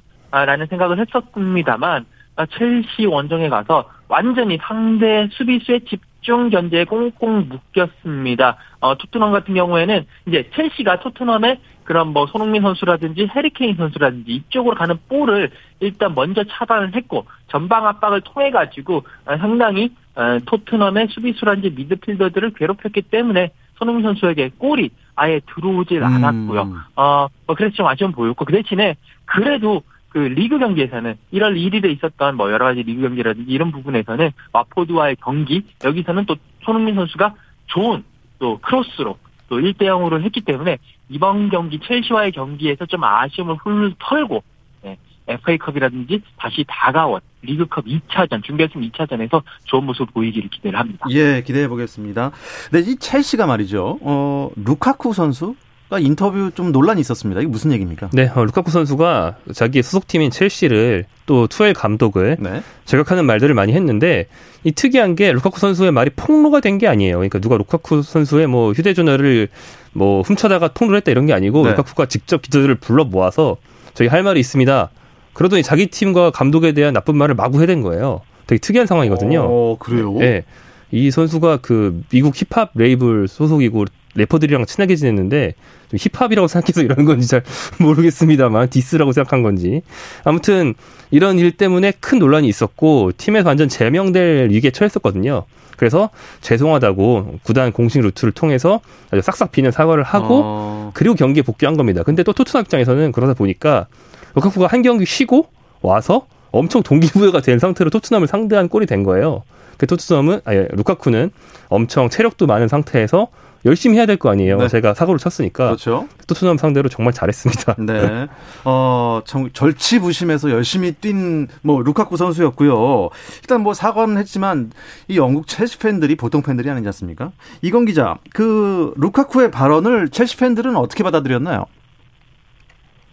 라는 0.43 0.65
생각을 0.67 0.99
했었습니다만 0.99 2.05
아, 2.35 2.45
첼시 2.47 3.05
원정에 3.05 3.47
가서 3.47 3.89
완전히 4.09 4.57
상대 4.61 5.29
수비수의 5.31 5.81
집중 5.85 6.49
견제에 6.49 6.83
꽁꽁 6.83 7.47
묶였습니다. 7.47 8.57
어, 8.81 8.95
토트넘 8.95 9.31
같은 9.31 9.53
경우에는 9.53 10.05
이제 10.27 10.49
첼시가 10.53 10.99
토트넘의 10.99 11.59
그런 11.85 12.09
뭐 12.09 12.25
손흥민 12.25 12.63
선수라든지 12.63 13.29
해리케인 13.33 13.75
선수라든지 13.75 14.31
이쪽으로 14.31 14.75
가는 14.75 14.97
볼을 15.07 15.51
일단 15.79 16.13
먼저 16.13 16.43
차단을 16.43 16.95
했고 16.95 17.25
전방 17.47 17.87
압박을 17.87 18.21
통해 18.21 18.51
가지고 18.51 19.03
어, 19.25 19.37
상당히 19.37 19.95
어, 20.15 20.39
토트넘의 20.45 21.07
수비수라든지 21.11 21.69
미드필더들을 21.69 22.53
괴롭혔기 22.55 23.03
때문에 23.03 23.51
손흥민 23.77 24.03
선수에게 24.03 24.51
골이 24.57 24.89
아예 25.15 25.39
들어오질 25.53 26.01
음. 26.01 26.03
않았고요. 26.03 26.73
어, 26.95 27.27
뭐 27.45 27.55
그래서 27.55 27.75
좀 27.75 27.87
아쉬움 27.87 28.11
보였고 28.11 28.43
그 28.43 28.51
대신에 28.51 28.95
그래도 29.25 29.83
그 30.15 30.19
리그 30.19 30.57
경기에서는 30.59 31.17
1월 31.33 31.57
1일에 31.57 31.91
있었던 31.97 32.37
뭐 32.37 32.49
여러 32.49 32.63
가지 32.63 32.83
리그 32.83 33.01
경기라든지 33.01 33.51
이런 33.51 33.73
부분에서는 33.73 34.31
와포드와의 34.53 35.17
경기 35.21 35.65
여기서는 35.83 36.23
또 36.25 36.37
손흥민 36.63 36.95
선수가 36.95 37.35
좋은 37.65 38.01
또 38.39 38.57
크로스로 38.59 39.17
또 39.49 39.59
1대 39.59 39.81
0으로 39.81 40.21
했기 40.23 40.39
때문에 40.39 40.77
이번 41.09 41.49
경기 41.49 41.81
첼시와의 41.81 42.31
경기에서 42.31 42.85
좀 42.85 43.03
아쉬움을 43.03 43.55
훌 43.55 43.93
털고 43.99 44.41
네, 44.83 44.97
FA컵이라든지 45.27 46.21
다시 46.37 46.63
다가온 46.65 47.19
리그컵 47.41 47.83
2차전, 47.83 48.41
준결승 48.41 48.89
2차전에서 48.89 49.43
좋은 49.65 49.83
모습 49.83 50.13
보이기를 50.13 50.49
기대를 50.49 50.79
합니다. 50.79 51.07
예, 51.09 51.43
기대해 51.45 51.67
보겠습니다. 51.67 52.31
네, 52.71 52.79
이 52.79 52.95
첼시가 52.95 53.47
말이죠. 53.47 53.99
어, 54.01 54.49
루카쿠 54.55 55.11
선수 55.11 55.55
가 55.55 55.64
인터뷰 55.99 56.51
좀 56.55 56.71
논란이 56.71 56.99
있었습니다. 57.01 57.41
이게 57.41 57.47
무슨 57.47 57.71
얘기입니까? 57.71 58.09
네, 58.11 58.29
어, 58.35 58.43
루카쿠 58.43 58.71
선수가 58.71 59.37
자기 59.53 59.81
소속팀인 59.83 60.31
첼시를 60.31 61.05
또 61.25 61.47
투엘 61.47 61.73
감독을 61.73 62.37
네. 62.39 62.61
저격하는 62.85 63.25
말들을 63.25 63.53
많이 63.55 63.73
했는데 63.73 64.27
이 64.63 64.71
특이한 64.71 65.15
게 65.15 65.31
루카쿠 65.31 65.59
선수의 65.59 65.91
말이 65.91 66.09
폭로가 66.15 66.59
된 66.59 66.79
게 66.79 66.87
아니에요. 66.87 67.17
그러니까 67.17 67.39
누가 67.39 67.55
루카쿠 67.57 68.01
선수의 68.01 68.47
뭐 68.47 68.73
휴대전화를 68.73 69.47
뭐 69.93 70.21
훔쳐다가 70.23 70.69
통로를 70.73 70.97
했다 70.97 71.11
이런 71.11 71.25
게 71.27 71.33
아니고 71.33 71.63
네. 71.63 71.69
루카쿠가 71.69 72.07
직접 72.07 72.41
기자들을 72.41 72.75
불러 72.75 73.05
모아서 73.05 73.57
저희 73.93 74.07
할 74.09 74.23
말이 74.23 74.39
있습니다. 74.39 74.89
그러더니 75.33 75.63
자기 75.63 75.87
팀과 75.87 76.31
감독에 76.31 76.71
대한 76.73 76.93
나쁜 76.93 77.15
말을 77.17 77.35
마구 77.35 77.61
해댄 77.61 77.81
거예요. 77.81 78.21
되게 78.47 78.59
특이한 78.59 78.87
상황이거든요. 78.87 79.41
어, 79.47 79.77
그래요? 79.79 80.13
네. 80.17 80.43
이 80.91 81.11
선수가 81.11 81.57
그 81.57 82.01
미국 82.09 82.33
힙합 82.35 82.71
레이블 82.75 83.27
소속이고 83.27 83.85
래퍼들이랑 84.15 84.65
친하게 84.65 84.95
지냈는데 84.95 85.53
좀 85.89 85.99
힙합이라고 85.99 86.47
생각해서 86.47 86.81
이러는 86.81 87.05
건지 87.05 87.27
잘 87.27 87.43
모르겠습니다만 87.79 88.69
디스라고 88.69 89.11
생각한 89.11 89.43
건지 89.43 89.81
아무튼 90.23 90.73
이런 91.11 91.37
일 91.37 91.51
때문에 91.51 91.93
큰 91.99 92.19
논란이 92.19 92.47
있었고 92.47 93.11
팀에서 93.17 93.47
완전 93.47 93.69
제명될 93.69 94.49
위기에 94.49 94.71
처했었거든요. 94.71 95.45
그래서 95.77 96.09
죄송하다고 96.41 97.39
구단 97.43 97.71
공식 97.71 98.01
루트를 98.01 98.31
통해서 98.31 98.79
아주 99.11 99.21
싹싹 99.21 99.51
비는 99.51 99.71
사과를 99.71 100.03
하고 100.03 100.41
어... 100.43 100.91
그리고 100.93 101.15
경기에 101.15 101.43
복귀한 101.43 101.75
겁니다. 101.75 102.03
근데 102.03 102.23
또 102.23 102.33
토트넘 102.33 102.61
입장에서는 102.61 103.11
그러다 103.11 103.33
보니까 103.33 103.87
루카쿠가 104.35 104.67
한 104.67 104.81
경기 104.81 105.05
쉬고 105.05 105.47
와서 105.81 106.27
엄청 106.51 106.81
동기부여가 106.83 107.41
된 107.41 107.59
상태로 107.59 107.89
토트넘을 107.89 108.27
상대한 108.27 108.69
꼴이 108.69 108.85
된 108.85 109.03
거예요. 109.03 109.43
그 109.77 109.87
토트넘은 109.87 110.41
아니 110.45 110.65
루카쿠는 110.71 111.31
엄청 111.67 112.09
체력도 112.09 112.47
많은 112.47 112.67
상태에서 112.67 113.27
열심히 113.65 113.97
해야 113.97 114.05
될 114.05 114.17
거 114.17 114.29
아니에요. 114.29 114.57
네. 114.57 114.67
제가 114.67 114.93
사고를 114.93 115.17
쳤으니까. 115.19 115.65
그렇죠. 115.65 116.07
토트넘 116.27 116.57
상대로 116.57 116.87
정말 116.87 117.13
잘했습니다. 117.13 117.75
네. 117.83 118.27
어, 118.63 119.21
정, 119.25 119.49
절치부심해서 119.51 120.51
열심히 120.51 120.91
뛴 120.93 121.47
뭐 121.63 121.81
루카쿠 121.81 122.15
선수였고요. 122.17 123.09
일단 123.41 123.61
뭐 123.61 123.73
사과는 123.73 124.17
했지만 124.17 124.71
이 125.07 125.17
영국 125.17 125.47
첼시 125.47 125.79
팬들이 125.79 126.15
보통 126.15 126.41
팬들이 126.43 126.69
아니지 126.69 126.87
않습니까? 126.87 127.31
이건 127.61 127.85
기자, 127.85 128.17
그 128.33 128.93
루카쿠의 128.97 129.51
발언을 129.51 130.09
첼시 130.09 130.37
팬들은 130.37 130.75
어떻게 130.75 131.03
받아들였나요? 131.03 131.65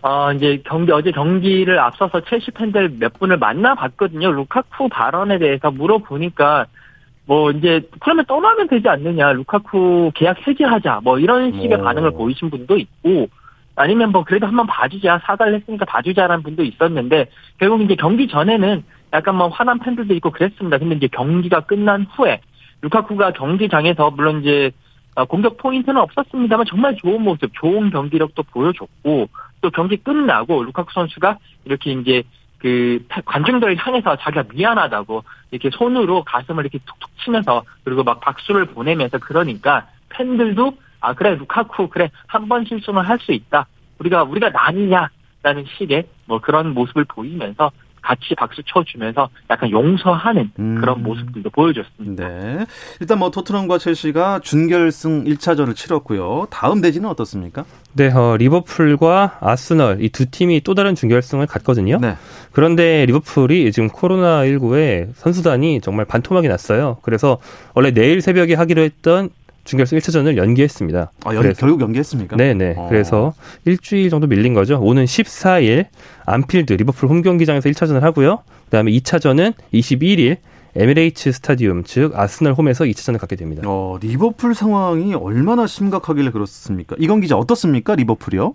어, 0.02 0.32
이제 0.32 0.62
경기, 0.66 0.90
어제 0.92 1.12
경기를 1.12 1.78
앞서서 1.78 2.23
첼시 2.28 2.50
팬들 2.50 2.97
몇 2.99 3.12
분을 3.18 3.38
만나봤거든요. 3.38 4.32
루카쿠 4.32 4.88
발언에 4.88 5.38
대해서 5.38 5.71
물어보니까 5.71 6.66
뭐 7.26 7.50
이제 7.50 7.88
그러면 8.00 8.25
떠나면 8.26 8.69
되지 8.69 8.88
않느냐 8.88 9.33
루카쿠 9.33 10.12
계약 10.14 10.47
해지하자 10.47 11.00
뭐 11.05 11.19
이런 11.19 11.52
식의 11.52 11.79
오. 11.79 11.83
반응을 11.83 12.12
보이신 12.12 12.50
분도 12.50 12.76
있고 12.76 13.29
아니면 13.76 14.11
뭐 14.11 14.25
그래도 14.25 14.47
한번 14.47 14.67
봐주자 14.67 15.21
사과를 15.25 15.55
했으니까 15.55 15.85
봐주자라는 15.85 16.43
분도 16.43 16.62
있었는데 16.62 17.26
결국 17.59 17.81
이제 17.83 17.95
경기 17.95 18.29
전에는 18.29 18.83
약간 19.12 19.37
뭐 19.37 19.49
화난 19.49 19.79
팬들도 19.79 20.14
있고 20.14 20.31
그랬습니다. 20.31 20.79
근데 20.79 20.97
이제 20.97 21.07
경기가 21.07 21.61
끝난 21.61 22.07
후에 22.11 22.41
루카쿠가 22.83 23.33
경기장에서 23.33 24.11
물론 24.11 24.41
이제 24.41 24.73
어, 25.14 25.26
공격 25.26 25.59
포인트는 25.59 26.00
없었습니다만 26.00 26.67
정말 26.67 26.97
좋은 26.97 27.23
모습, 27.23 27.52
좋은 27.55 27.91
경기력도 27.91 28.43
보여줬고 28.45 29.29
또 29.61 29.71
경기 29.71 29.97
끝나고 29.97 30.64
루카쿠 30.64 30.91
선수가 30.93 31.38
이렇게 31.67 31.93
이제 31.93 32.23
그 32.62 33.04
관중들을 33.25 33.76
향해서 33.76 34.16
자기가 34.16 34.45
미안하다고 34.54 35.25
이렇게 35.50 35.71
손으로 35.76 36.23
가슴을 36.23 36.62
이렇게 36.64 36.78
툭툭 36.87 37.11
치면서 37.19 37.64
그리고 37.83 38.04
막 38.04 38.21
박수를 38.21 38.66
보내면서 38.66 39.19
그러니까 39.19 39.88
팬들도 40.11 40.78
아 41.00 41.14
그래 41.14 41.35
루카쿠 41.35 41.88
그래 41.88 42.11
한 42.28 42.49
번 42.49 42.64
실수는 42.64 43.02
할 43.02 43.19
수 43.19 43.33
있다. 43.33 43.66
우리가 43.99 44.23
우리가 44.23 44.50
남이냐라는 44.50 45.64
식의 45.76 46.04
뭐 46.26 46.40
그런 46.40 46.73
모습을 46.73 47.04
보이면서 47.04 47.73
같이 48.02 48.35
박수 48.37 48.62
쳐주면서 48.66 49.28
약간 49.50 49.71
용서하는 49.71 50.50
음. 50.59 50.80
그런 50.80 51.02
모습들도 51.02 51.50
보여줬습니다. 51.50 52.28
네. 52.28 52.66
일단 53.00 53.18
뭐 53.18 53.30
토트넘과 53.30 53.78
첼시가 53.78 54.40
준결승 54.40 55.25
1차전을 55.25 55.75
치렀고요. 55.76 56.49
다음 56.50 56.80
대지는 56.80 57.09
어떻습니까? 57.09 57.64
네, 57.94 58.11
어, 58.12 58.37
리버풀과 58.38 59.38
아스널 59.40 60.02
이 60.02 60.09
두 60.09 60.30
팀이 60.30 60.61
또 60.62 60.75
다른 60.75 60.94
준결승을 60.94 61.47
갔거든요. 61.47 61.99
네. 62.00 62.16
그런데 62.52 63.06
리버풀이 63.06 63.73
지금 63.73 63.88
코로나19에 63.88 65.09
선수단이 65.14 65.80
정말 65.80 66.04
반토막이 66.04 66.49
났어요. 66.49 66.99
그래서 67.02 67.38
원래 67.75 67.90
내일 67.92 68.21
새벽에 68.21 68.54
하기로 68.54 68.82
했던 68.82 69.30
준결승 69.64 69.99
1차전을 69.99 70.37
연기했습니다. 70.37 71.11
아, 71.25 71.35
연, 71.35 71.52
결국 71.54 71.81
연기했습니까? 71.81 72.37
네네. 72.37 72.75
어. 72.76 72.88
그래서 72.88 73.33
일주일 73.64 74.11
정도 74.11 74.26
밀린 74.26 74.54
거죠. 74.54 74.81
오는 74.81 75.04
14일 75.04 75.87
안필드 76.26 76.73
리버풀 76.73 77.09
홈 77.09 77.23
경기장에서 77.23 77.69
1차전을 77.69 78.00
하고요. 78.00 78.42
그다음에 78.66 78.90
2차전은 78.92 79.54
21일 79.73 80.38
에미레이츠 80.75 81.33
스타디움 81.33 81.85
즉 81.85 82.19
아스널 82.19 82.54
홈에서 82.54 82.85
2차전을 82.85 83.19
갖게 83.19 83.37
됩니다. 83.37 83.62
어, 83.66 83.99
리버풀 84.00 84.54
상황이 84.54 85.14
얼마나 85.14 85.66
심각하길래 85.66 86.31
그렇습니까? 86.31 86.97
이건 86.99 87.21
기자 87.21 87.37
어떻습니까? 87.37 87.95
리버풀이요? 87.95 88.54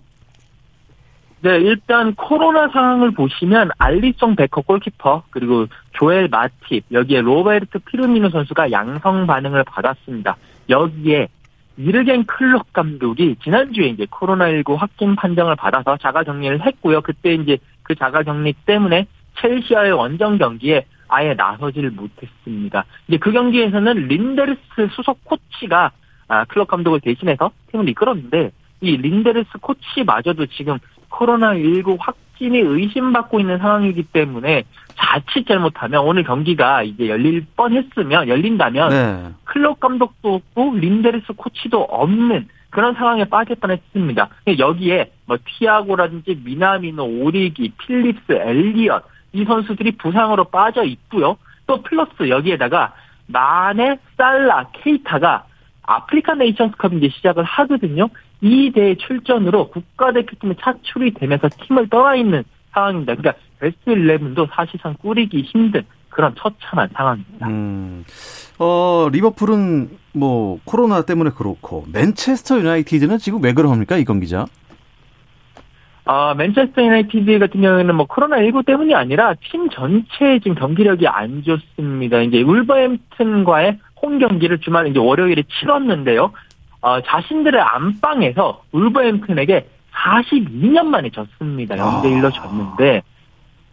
네, 1.40 1.56
일단 1.58 2.16
코로나 2.16 2.68
상황을 2.68 3.12
보시면 3.12 3.70
알리송 3.78 4.34
베커 4.34 4.62
골키퍼 4.62 5.22
그리고 5.30 5.66
조엘 5.92 6.28
마팁 6.28 6.84
여기에 6.90 7.20
로베르트 7.20 7.78
피르미노 7.78 8.30
선수가 8.30 8.72
양성 8.72 9.26
반응을 9.28 9.62
받았습니다. 9.64 10.36
여기에 10.68 11.28
위르겐 11.76 12.24
클롭 12.24 12.72
감독이 12.72 13.36
지난주에 13.42 13.86
이제 13.86 14.04
코로나19 14.06 14.76
확진 14.76 15.14
판정을 15.14 15.54
받아서 15.56 15.96
자가 15.96 16.24
격리를 16.24 16.66
했고요. 16.66 17.00
그때 17.02 17.34
이제 17.34 17.58
그 17.84 17.94
자가 17.94 18.22
격리 18.24 18.52
때문에 18.66 19.06
첼시와의 19.40 19.92
원정 19.92 20.38
경기에 20.38 20.84
아예 21.06 21.34
나서지를 21.34 21.90
못했습니다. 21.90 22.84
이제 23.06 23.16
그 23.16 23.30
경기에서는 23.30 24.08
린데르스 24.08 24.88
수석 24.92 25.24
코치가 25.24 25.92
아, 26.26 26.44
클럽 26.44 26.68
감독을 26.68 27.00
대신해서 27.00 27.50
팀을 27.70 27.88
이끌었는데 27.88 28.50
이 28.82 28.96
린데르스 28.96 29.58
코치마저도 29.60 30.46
지금 30.46 30.78
코로나19 31.10 31.96
확진이 31.98 32.58
의심받고 32.58 33.40
있는 33.40 33.58
상황이기 33.58 34.02
때문에 34.12 34.64
자칫 35.08 35.46
잘못하면 35.46 36.02
오늘 36.04 36.22
경기가 36.22 36.82
이제 36.82 37.08
열릴 37.08 37.46
뻔했으면 37.56 38.28
열린다면 38.28 38.90
네. 38.90 39.30
클럽 39.44 39.80
감독도 39.80 40.34
없고 40.34 40.76
린데르스 40.76 41.32
코치도 41.34 41.80
없는 41.82 42.48
그런 42.70 42.94
상황에 42.94 43.24
빠질 43.24 43.56
뻔했습니다. 43.56 44.28
여기에 44.58 45.10
뭐 45.24 45.38
티아고라든지 45.42 46.42
미나미노, 46.44 47.22
오리기, 47.22 47.72
필립스, 47.78 48.32
엘리엇 48.32 49.04
이 49.32 49.44
선수들이 49.44 49.92
부상으로 49.92 50.44
빠져 50.44 50.84
있고요. 50.84 51.38
또 51.66 51.82
플러스 51.82 52.28
여기에다가 52.28 52.92
마네, 53.26 53.98
살라, 54.16 54.68
케이타가 54.72 55.44
아프리카 55.82 56.34
네이션스컵 56.34 56.92
이제 56.94 57.08
시작을 57.08 57.44
하거든요. 57.44 58.08
이 58.42 58.70
대회 58.72 58.94
출전으로 58.94 59.70
국가대표팀에 59.70 60.54
차출이 60.60 61.14
되면서 61.14 61.48
팀을 61.48 61.88
떠나 61.88 62.14
있는 62.14 62.44
상황입니다. 62.72 63.14
그러니까 63.14 63.42
베스트 63.58 63.90
11도 63.90 64.48
사실상 64.52 64.94
꾸리기 65.00 65.42
힘든 65.42 65.84
그런 66.08 66.34
처참한 66.36 66.88
상황입니다. 66.94 67.46
음, 67.46 68.04
어, 68.58 69.08
리버풀은 69.12 69.90
뭐 70.14 70.58
코로나 70.64 71.02
때문에 71.02 71.30
그렇고 71.30 71.84
맨체스터 71.92 72.58
유나이티드는 72.58 73.18
지금 73.18 73.42
왜 73.42 73.52
그럽니까 73.52 73.96
이건 73.96 74.20
기자? 74.20 74.46
아, 76.04 76.34
맨체스터 76.34 76.82
유나이티드 76.82 77.38
같은 77.38 77.60
경우에는 77.60 77.94
뭐 77.94 78.06
코로나19 78.06 78.64
때문이 78.64 78.94
아니라 78.94 79.34
팀 79.50 79.68
전체의 79.68 80.40
지금 80.40 80.54
경기력이 80.54 81.06
안 81.06 81.42
좋습니다. 81.42 82.22
이제 82.22 82.40
울버햄튼과의 82.40 83.78
홈 84.00 84.18
경기를 84.18 84.58
주말 84.60 84.86
이제 84.88 84.98
월요일에 84.98 85.44
치렀는데요. 85.60 86.32
어, 86.80 87.02
자신들의 87.02 87.60
안방에서 87.60 88.62
울버햄튼에게 88.72 89.68
42년 89.92 90.86
만에 90.86 91.10
졌습니다. 91.10 91.76
0대 91.76 92.04
1로 92.04 92.32
졌는데 92.32 93.02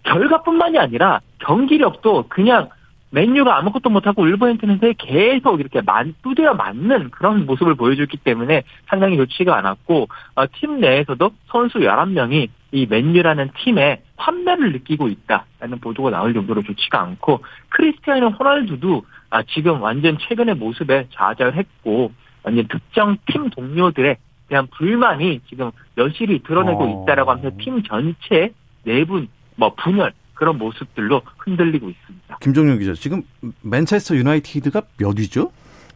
결과뿐만이 0.05 0.79
아니라 0.79 1.19
경기력도 1.39 2.25
그냥 2.29 2.69
맨유가 3.11 3.57
아무것도 3.57 3.89
못하고 3.89 4.23
울버햄튼한테 4.23 4.93
계속 4.97 5.59
이렇게 5.59 5.81
만, 5.81 6.15
두드려 6.21 6.53
맞는 6.53 7.11
그런 7.11 7.45
모습을 7.45 7.75
보여줬기 7.75 8.17
때문에 8.17 8.63
상당히 8.87 9.15
좋지가 9.15 9.55
않았고 9.57 10.07
어, 10.35 10.45
팀 10.53 10.81
내에서도 10.81 11.31
선수 11.47 11.79
11명이 11.79 12.49
이 12.73 12.87
맨유라는 12.89 13.51
팀에 13.57 14.01
환멸을 14.17 14.73
느끼고 14.73 15.07
있다라는 15.07 15.79
보도가 15.79 16.09
나올 16.09 16.33
정도로 16.33 16.61
좋지가 16.63 16.99
않고 17.01 17.39
크리스티아노 17.69 18.29
호날두도 18.31 19.03
아, 19.29 19.43
지금 19.43 19.81
완전 19.81 20.17
최근의 20.19 20.55
모습에 20.55 21.07
좌절했고 21.11 22.11
완전 22.43 22.67
특정 22.67 23.17
팀 23.27 23.49
동료들의 23.49 24.17
대한 24.49 24.67
불만이 24.67 25.41
지금 25.47 25.71
여실히 25.97 26.43
드러내고 26.43 26.83
어. 26.83 27.03
있다라고 27.03 27.31
하면서 27.31 27.51
팀 27.59 27.81
전체 27.83 28.51
내분 28.83 29.29
뭐 29.55 29.73
분열 29.75 30.13
그런 30.33 30.57
모습들로 30.57 31.21
흔들리고 31.37 31.89
있습니다. 31.89 32.37
김종윤 32.41 32.79
기자, 32.79 32.93
지금 32.93 33.23
맨체스터 33.61 34.15
유나이티드가 34.15 34.81
몇 34.97 35.17
위죠? 35.17 35.51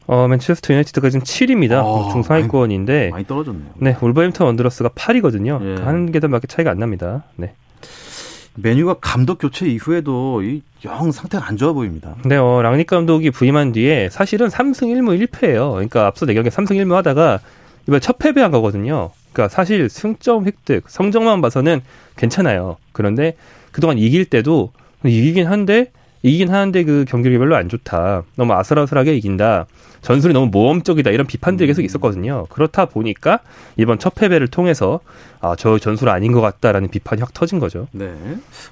어, 0.07 0.27
맨체스터 0.27 0.73
유나이티드가 0.73 1.09
지금 1.09 1.23
7위입니다. 1.23 1.83
아, 1.83 2.11
중상위권인데 2.11 2.93
많이, 2.93 3.11
많이, 3.11 3.27
떨어졌네요. 3.27 3.71
네, 3.77 3.95
울버햄튼 4.01 4.45
원더러스가 4.45 4.89
8위거든요. 4.89 5.61
예. 5.63 5.83
한 5.83 6.11
계단밖에 6.11 6.47
차이가 6.47 6.71
안 6.71 6.79
납니다. 6.79 7.25
네. 7.35 7.53
메뉴가 8.55 8.95
감독 8.95 9.37
교체 9.37 9.67
이후에도 9.67 10.41
영 10.85 11.11
상태가 11.11 11.47
안 11.47 11.57
좋아 11.57 11.73
보입니다. 11.73 12.15
네, 12.25 12.37
어, 12.37 12.61
랑닉 12.61 12.87
감독이 12.87 13.29
부임한 13.29 13.73
뒤에 13.73 14.09
사실은 14.09 14.47
3승 14.47 14.87
1무 14.87 15.27
1패예요. 15.27 15.73
그러니까 15.73 16.07
앞서 16.07 16.25
내경에 16.25 16.49
3승 16.49 16.71
1무 16.71 16.93
하다가 16.93 17.39
이번 17.87 18.01
첫 18.01 18.17
패배한 18.17 18.51
거거든요. 18.51 19.11
그러니까 19.31 19.53
사실 19.53 19.89
승점 19.89 20.45
획득, 20.45 20.89
성적만 20.89 21.41
봐서는 21.41 21.81
괜찮아요. 22.17 22.77
그런데 22.91 23.35
그동안 23.71 23.97
이길 23.97 24.25
때도 24.25 24.71
이기긴 25.05 25.47
한데 25.47 25.91
이기긴 26.21 26.49
하는데 26.49 26.83
그 26.83 27.05
경기력이 27.07 27.39
별로 27.39 27.55
안 27.55 27.69
좋다. 27.69 28.23
너무 28.35 28.53
아슬아슬하게 28.53 29.15
이긴다. 29.15 29.67
전술이 30.01 30.33
너무 30.33 30.47
모험적이다. 30.47 31.11
이런 31.11 31.27
비판들이 31.27 31.67
계속 31.67 31.81
음. 31.81 31.85
있었거든요. 31.85 32.45
그렇다 32.49 32.85
보니까 32.85 33.39
이번 33.77 33.99
첫 33.99 34.15
패배를 34.15 34.47
통해서 34.47 34.99
아, 35.39 35.55
저 35.57 35.77
전술 35.79 36.09
아닌 36.09 36.31
것 36.31 36.41
같다라는 36.41 36.89
비판이 36.89 37.21
확 37.21 37.33
터진 37.33 37.59
거죠. 37.59 37.87
네. 37.91 38.13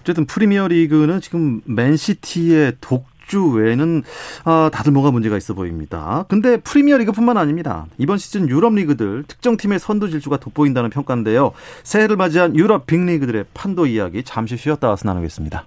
어쨌든 0.01 0.25
프리미어 0.25 0.67
리그는 0.67 1.21
지금 1.21 1.61
맨시티의 1.65 2.73
독 2.81 3.05
주 3.27 3.49
외에는 3.49 4.03
아, 4.45 4.69
다들 4.73 4.91
뭐가 4.91 5.11
문제가 5.11 5.37
있어 5.37 5.53
보입니다. 5.53 6.25
근데 6.29 6.57
프리미어 6.57 6.97
리그뿐만 6.97 7.37
아닙니다. 7.37 7.85
이번 7.97 8.17
시즌 8.17 8.49
유럽 8.49 8.73
리그들 8.73 9.23
특정 9.27 9.57
팀의 9.57 9.79
선두 9.79 10.09
질주가 10.09 10.37
돋보인다는 10.37 10.89
평가인데요. 10.89 11.51
새해를 11.83 12.15
맞이한 12.15 12.55
유럽 12.55 12.87
빅리그들의 12.87 13.45
판도 13.53 13.85
이야기 13.85 14.23
잠시 14.23 14.57
쉬었다 14.57 14.89
와서 14.89 15.07
나누겠습니다. 15.07 15.65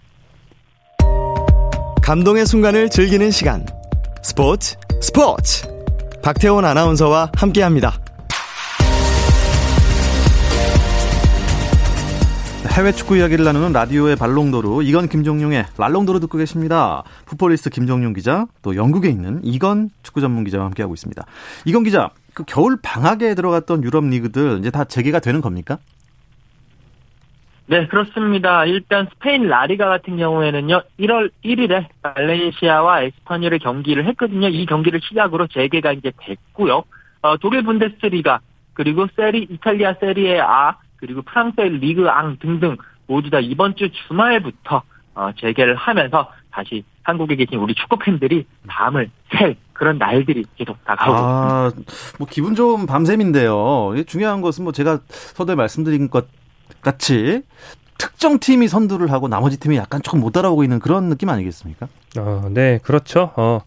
감동의 2.03 2.47
순간을 2.47 2.91
즐기는 2.91 3.31
시간. 3.31 3.65
스포츠 4.23 4.77
스포츠. 5.01 5.67
박태원 6.23 6.65
아나운서와 6.65 7.31
함께합니다. 7.37 7.99
해외 12.73 12.93
축구 12.93 13.17
이야기를 13.17 13.45
나누는 13.45 13.73
라디오의 13.73 14.15
발롱도르 14.15 14.85
이건 14.85 15.09
김종용의 15.09 15.67
랄롱도르 15.77 16.21
듣고 16.21 16.39
계십니다. 16.39 17.03
풋볼리스트 17.27 17.69
김종용 17.69 18.13
기자 18.13 18.47
또 18.63 18.77
영국에 18.77 19.09
있는 19.09 19.41
이건 19.43 19.91
축구 20.05 20.21
전문 20.21 20.45
기자와 20.45 20.67
함께하고 20.67 20.95
있습니다. 20.95 21.21
이건 21.65 21.83
기자 21.83 22.11
그 22.33 22.45
겨울 22.47 22.79
방학에 22.81 23.35
들어갔던 23.35 23.83
유럽 23.83 24.05
리그들 24.05 24.61
이제 24.61 24.71
다 24.71 24.85
재개가 24.85 25.19
되는 25.19 25.41
겁니까? 25.41 25.79
네, 27.67 27.87
그렇습니다. 27.87 28.65
일단 28.65 29.07
스페인 29.13 29.47
라리가 29.47 29.87
같은 29.87 30.17
경우에는요, 30.17 30.83
1월 30.99 31.31
1일에 31.45 31.87
발렌시아와 32.03 33.03
에스파뇰의 33.03 33.61
경기를 33.61 34.07
했거든요. 34.09 34.49
이 34.49 34.67
경기를 34.67 35.01
시작으로 35.01 35.47
재개가 35.47 35.93
이제 35.93 36.11
됐고요. 36.19 36.83
어, 37.23 37.37
독일 37.37 37.63
분데스리가 37.63 38.41
그리고 38.73 39.07
세리 39.15 39.47
이탈리아 39.51 39.95
세리에 40.01 40.35
A 40.35 40.41
그리고 41.01 41.23
프랑스의 41.23 41.71
리그 41.79 42.09
앙 42.09 42.37
등등 42.39 42.77
모두 43.07 43.31
다 43.31 43.41
이번 43.41 43.75
주 43.75 43.89
주말부터 43.91 44.83
어, 45.15 45.31
재개를 45.39 45.75
하면서 45.75 46.31
다시 46.51 46.85
한국에 47.03 47.37
계신 47.37 47.59
우리 47.59 47.75
축구 47.75 47.97
팬들이 47.99 48.47
밤을 48.67 49.11
셀 49.31 49.57
그런 49.73 49.99
날들이 49.99 50.45
계속 50.57 50.83
다가오고 50.85 51.19
아, 51.19 51.67
있습니다. 51.69 51.93
뭐 52.19 52.29
기분 52.31 52.55
좋은 52.55 52.87
밤샘인데요. 52.87 53.95
중요한 54.07 54.41
것은 54.41 54.65
뭐 54.65 54.73
제가 54.73 55.01
서두에 55.09 55.55
말씀드린 55.55 56.11
것 56.11 56.29
같이 56.83 57.43
특정 57.99 58.39
팀이 58.39 58.69
선두를 58.69 59.11
하고 59.13 59.29
나머지 59.29 59.59
팀이 59.59 59.77
약간 59.77 60.01
조금 60.03 60.21
못 60.21 60.31
따라오고 60.33 60.65
있는 60.65 60.79
그런 60.79 61.09
느낌 61.09 61.29
아니겠습니까? 61.29 61.89
어, 62.19 62.49
네, 62.51 62.79
그렇죠. 62.83 63.33
어, 63.37 63.61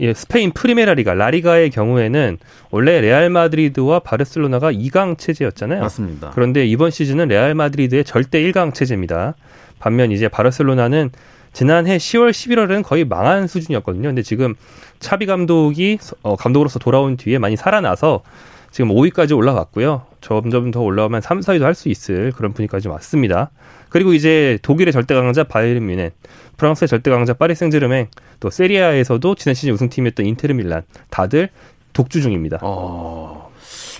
예, 0.00 0.14
스페인 0.14 0.52
프리메라 0.52 0.94
리가 0.94 1.14
라리가의 1.14 1.70
경우에는 1.70 2.38
원래 2.70 3.00
레알 3.00 3.30
마드리드와 3.30 4.00
바르셀로나가 4.00 4.72
2강 4.72 5.18
체제였잖아요. 5.18 5.80
맞습니다. 5.80 6.30
그런데 6.34 6.66
이번 6.66 6.90
시즌은 6.90 7.28
레알 7.28 7.54
마드리드의 7.54 8.04
절대 8.04 8.40
1강 8.42 8.74
체제입니다. 8.74 9.34
반면 9.78 10.10
이제 10.12 10.28
바르셀로나는 10.28 11.10
지난해 11.52 11.98
10월, 11.98 12.30
11월은 12.30 12.82
거의 12.82 13.04
망한 13.04 13.46
수준이었거든요. 13.46 14.08
근데 14.08 14.22
지금 14.22 14.54
차비 15.00 15.26
감독이 15.26 15.98
어, 16.22 16.36
감독으로서 16.36 16.78
돌아온 16.78 17.16
뒤에 17.16 17.38
많이 17.38 17.56
살아나서 17.56 18.22
지금 18.70 18.90
5위까지 18.90 19.36
올라갔고요. 19.36 20.06
점점 20.22 20.70
더 20.70 20.80
올라오면 20.80 21.20
3, 21.20 21.40
4위도 21.40 21.62
할 21.62 21.74
수 21.74 21.88
있을 21.90 22.32
그런 22.32 22.52
분위기까지 22.52 22.88
왔습니다. 22.88 23.50
그리고 23.90 24.14
이제 24.14 24.58
독일의 24.62 24.92
절대 24.92 25.14
강자 25.14 25.44
바이에른 25.44 25.84
뮌헨, 25.86 26.12
프랑스의 26.56 26.88
절대 26.88 27.10
강자 27.10 27.34
파리 27.34 27.54
생제르맹, 27.54 28.08
또 28.40 28.48
세리아에서도 28.48 29.34
지난 29.34 29.54
시즌 29.54 29.74
우승팀이었던 29.74 30.24
인테르 30.24 30.54
밀란 30.54 30.82
다들 31.10 31.50
독주 31.92 32.22
중입니다. 32.22 32.58
어, 32.62 33.50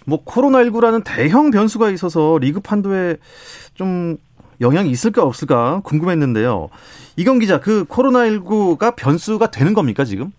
뭐 0.06 0.24
코로나19라는 0.24 1.02
대형 1.04 1.50
변수가 1.50 1.90
있어서 1.90 2.38
리그 2.40 2.60
판도에 2.60 3.16
좀 3.74 4.16
영향이 4.60 4.90
있을까 4.90 5.24
없을까 5.24 5.80
궁금했는데요. 5.84 6.68
이경 7.16 7.38
기자, 7.38 7.60
그 7.60 7.84
코로나19가 7.84 8.96
변수가 8.96 9.50
되는 9.50 9.74
겁니까 9.74 10.04
지금? 10.04 10.32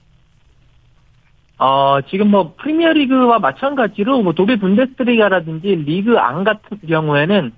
어, 1.63 2.01
지금 2.09 2.29
뭐 2.29 2.55
프리미어 2.57 2.91
리그와 2.91 3.39
마찬가지로 3.39 4.21
뭐 4.21 4.33
독일 4.33 4.59
분데스리가라든지 4.59 5.75
리그 5.85 6.19
안 6.19 6.43
같은 6.43 6.77
경우에는 6.85 7.53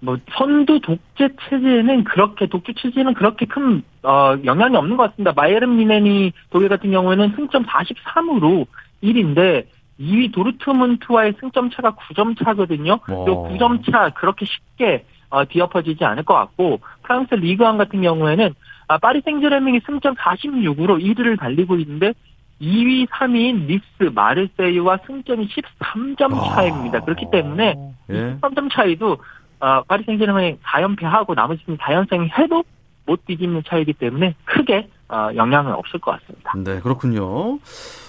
뭐 0.00 0.16
선두 0.30 0.80
독재 0.80 1.28
체제는 1.42 2.04
그렇게 2.04 2.46
독주 2.46 2.72
체제는 2.72 3.12
그렇게 3.12 3.44
큰 3.44 3.82
어, 4.02 4.34
영향이 4.42 4.74
없는 4.74 4.96
것 4.96 5.10
같습니다. 5.10 5.34
마이에른 5.36 5.76
미넨이 5.76 6.32
독일 6.48 6.70
같은 6.70 6.90
경우에는 6.90 7.34
승점 7.36 7.66
43으로 7.66 8.66
1인데 9.02 9.66
2위 10.00 10.32
도르트문트와의 10.32 11.34
승점 11.38 11.68
차가 11.68 11.90
9점 11.90 12.42
차거든요. 12.42 13.00
또 13.06 13.46
9점 13.50 13.92
차 13.92 14.08
그렇게 14.08 14.46
쉽게 14.46 15.04
어, 15.28 15.44
뒤엎어지지 15.44 16.02
않을 16.02 16.22
것 16.22 16.32
같고 16.32 16.80
프랑스 17.02 17.34
리그왕 17.34 17.76
같은 17.76 18.00
경우에는 18.00 18.54
아, 18.88 18.96
파리 18.96 19.20
생제르맹이 19.20 19.80
승점 19.84 20.14
46으로 20.14 20.98
1위를 20.98 21.38
달리고 21.38 21.76
있는데 21.76 22.14
2위, 22.60 23.08
3위인 23.08 23.66
니스, 23.66 24.10
마르세유와 24.12 24.98
승점이 25.06 25.48
13점 25.48 26.34
아. 26.34 26.54
차입니다. 26.54 27.00
그렇기 27.00 27.26
때문에 27.30 27.74
예. 28.10 28.14
13점 28.40 28.72
차이도 28.72 29.18
어, 29.60 29.82
파리 29.84 30.04
생제르맹이 30.04 30.58
4연패하고 30.58 31.34
나머지 31.34 31.64
팀 31.64 31.76
4연승 31.76 32.28
해도 32.38 32.64
못 33.06 33.24
뒤집는 33.26 33.62
차이기 33.66 33.92
때문에 33.94 34.34
크게 34.44 34.88
어, 35.08 35.30
영향은 35.34 35.72
없을 35.72 35.98
것 36.00 36.12
같습니다. 36.12 36.52
네, 36.56 36.80
그렇군요. 36.80 37.58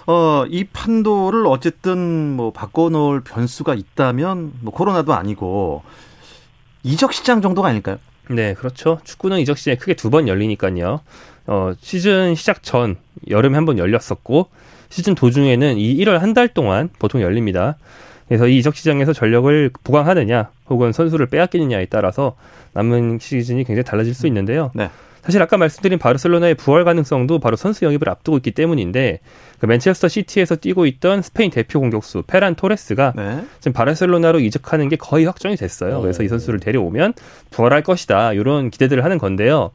어, 0.08 0.46
이 0.48 0.64
판도를 0.66 1.46
어쨌든 1.48 2.36
뭐 2.36 2.52
바꿔놓을 2.52 3.22
변수가 3.22 3.74
있다면 3.74 4.54
뭐 4.62 4.74
코로나도 4.74 5.14
아니고 5.14 5.84
이적 6.84 7.14
시장 7.14 7.42
정도가 7.42 7.70
아닐까요? 7.70 7.98
네, 8.34 8.54
그렇죠. 8.54 9.00
축구는 9.04 9.40
이적 9.40 9.58
시장이 9.58 9.78
크게 9.78 9.94
두 9.96 10.10
번 10.10 10.28
열리니까요. 10.28 11.02
어, 11.48 11.72
시즌 11.82 12.36
시작 12.36 12.64
전 12.64 12.96
여름에 13.30 13.56
한 13.56 13.66
번 13.66 13.78
열렸었고 13.78 14.48
시즌 14.90 15.16
도중에는 15.16 15.78
이 15.78 15.96
1월 15.98 16.20
한 16.20 16.34
달 16.34 16.48
동안 16.48 16.90
보통 17.00 17.22
열립니다. 17.22 17.78
그래서 18.28 18.48
이 18.48 18.58
이적 18.60 18.76
시장에서 18.76 19.12
전력을 19.14 19.72
보강하느냐 19.84 20.50
혹은 20.70 20.92
선수를 20.94 21.26
빼앗기느냐에 21.28 21.88
따라서 21.90 22.36
남은 22.74 23.20
시즌이 23.20 23.64
굉장히 23.66 23.84
달라질 23.84 24.14
수 24.14 24.28
있는데요. 24.28 24.72
네. 24.74 24.90
사실 25.24 25.42
아까 25.42 25.58
말씀드린 25.58 26.00
바르셀로나의 26.00 26.56
부활 26.56 26.84
가능성도 26.84 27.40
바로 27.40 27.56
선수 27.56 27.86
영입을 27.86 28.10
앞두고 28.10 28.38
있기 28.38 28.52
때문인데 28.52 29.20
그 29.60 29.66
맨체스터 29.68 30.08
시티에서 30.08 30.56
뛰고 30.56 30.88
있던 30.88 31.22
스페인 31.22 31.52
대표 31.52 31.80
공격수 31.80 32.24
페란 32.26 32.56
토레스가 32.56 33.14
네. 33.16 33.46
지금 33.60 33.74
바르셀로나로 33.74 34.40
이적하는 34.40 34.90
게 34.90 34.96
거의 34.96 35.26
확정이 35.26 35.56
됐어요. 35.56 36.00
오. 36.00 36.02
그래서 36.02 36.24
이 36.24 36.28
선수를 36.28 36.60
데려오면 36.60 37.14
부활할 37.52 37.84
것이다 37.84 38.34
이런 38.34 38.72
기대들을 38.72 39.04
하는 39.04 39.18
건데요. 39.20 39.72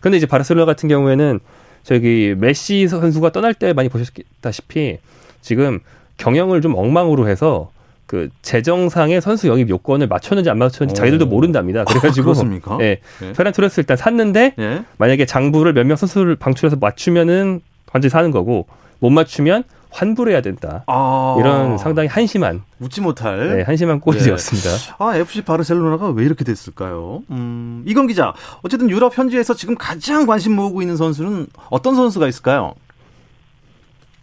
근데 0.00 0.16
이제 0.16 0.26
바르셀로나 0.26 0.66
같은 0.66 0.88
경우에는 0.88 1.40
저기 1.82 2.34
메시 2.36 2.86
선수가 2.86 3.32
떠날 3.32 3.54
때 3.54 3.72
많이 3.72 3.88
보셨다시피 3.88 4.98
지금 5.40 5.80
경영을 6.16 6.60
좀 6.60 6.74
엉망으로 6.74 7.28
해서 7.28 7.70
그 8.14 8.28
재정상의 8.42 9.20
선수 9.20 9.48
영입 9.48 9.68
요건을 9.68 10.06
맞췄는지 10.06 10.48
안 10.48 10.58
맞췄는지 10.58 10.96
자기들도 10.96 11.26
모른답니다. 11.26 11.82
그래가지고 11.82 12.32
아, 12.66 12.78
예, 12.80 13.00
네. 13.20 13.32
페란 13.32 13.52
토레스 13.52 13.80
일단 13.80 13.96
샀는데 13.96 14.54
네. 14.56 14.84
만약에 14.98 15.26
장부를 15.26 15.72
몇 15.72 15.84
명 15.84 15.96
선수를 15.96 16.36
방출해서 16.36 16.76
맞추면은 16.80 17.60
완전히 17.92 18.10
사는 18.10 18.30
거고 18.30 18.66
못 19.00 19.10
맞추면 19.10 19.64
환불 19.90 20.30
해야 20.30 20.40
된다. 20.42 20.84
아. 20.86 21.36
이런 21.40 21.76
상당히 21.76 22.06
한심한 22.08 22.62
웃지 22.78 23.00
못할 23.00 23.56
네, 23.56 23.62
한심한 23.62 23.98
꼴이었습니다. 23.98 24.68
네. 24.70 24.92
아 24.98 25.16
FC 25.16 25.42
바르셀로나가 25.42 26.10
왜 26.10 26.24
이렇게 26.24 26.44
됐을까요? 26.44 27.22
음, 27.30 27.82
이건 27.86 28.06
기자, 28.06 28.32
어쨌든 28.62 28.90
유럽 28.90 29.18
현지에서 29.18 29.54
지금 29.54 29.74
가장 29.74 30.26
관심 30.26 30.54
모으고 30.54 30.82
있는 30.82 30.96
선수는 30.96 31.48
어떤 31.70 31.96
선수가 31.96 32.28
있을까요? 32.28 32.74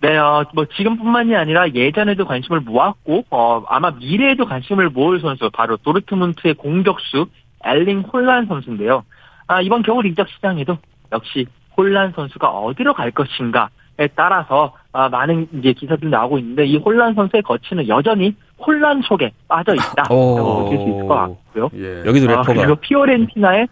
네, 0.02 0.18
어, 0.18 0.46
뭐 0.54 0.66
지금뿐만이 0.66 1.36
아니라 1.36 1.70
예전에도 1.70 2.26
관심을 2.26 2.62
모았고 2.62 3.26
어, 3.30 3.64
아마 3.68 3.92
미래에도 3.92 4.46
관심을 4.46 4.90
모을 4.90 5.20
선수 5.22 5.50
바로 5.52 5.78
도르트문트의 5.78 6.56
공격수 6.56 7.28
엘링 7.64 8.02
홀란 8.12 8.48
선수인데요. 8.48 9.04
아, 9.48 9.62
이번 9.62 9.84
겨울 9.84 10.08
이적 10.08 10.28
시장에도 10.30 10.78
역시 11.12 11.46
홀란 11.78 12.14
선수가 12.16 12.50
어디로 12.50 12.94
갈 12.94 13.12
것인가 13.12 13.70
에 14.00 14.08
따라서 14.16 14.74
아, 14.94 15.10
많은 15.10 15.48
이제 15.54 15.74
기사들이 15.74 16.10
나오고 16.10 16.40
있는데 16.40 16.66
이 16.66 16.78
혼란 16.78 17.14
선수의 17.14 17.44
거치는 17.44 17.88
여전히 17.88 18.36
혼란 18.58 19.02
속에 19.02 19.32
빠져 19.48 19.76
있다라고 19.76 20.70
볼수 20.70 20.74
있을 20.74 21.08
것 21.08 21.16
같고요. 21.16 21.70
예. 21.76 22.04
여기도 22.06 22.26
아, 22.28 22.38
래퍼가 22.38 22.52
아, 22.52 22.56
그리고 22.56 22.76
피오렌티나의 22.76 23.68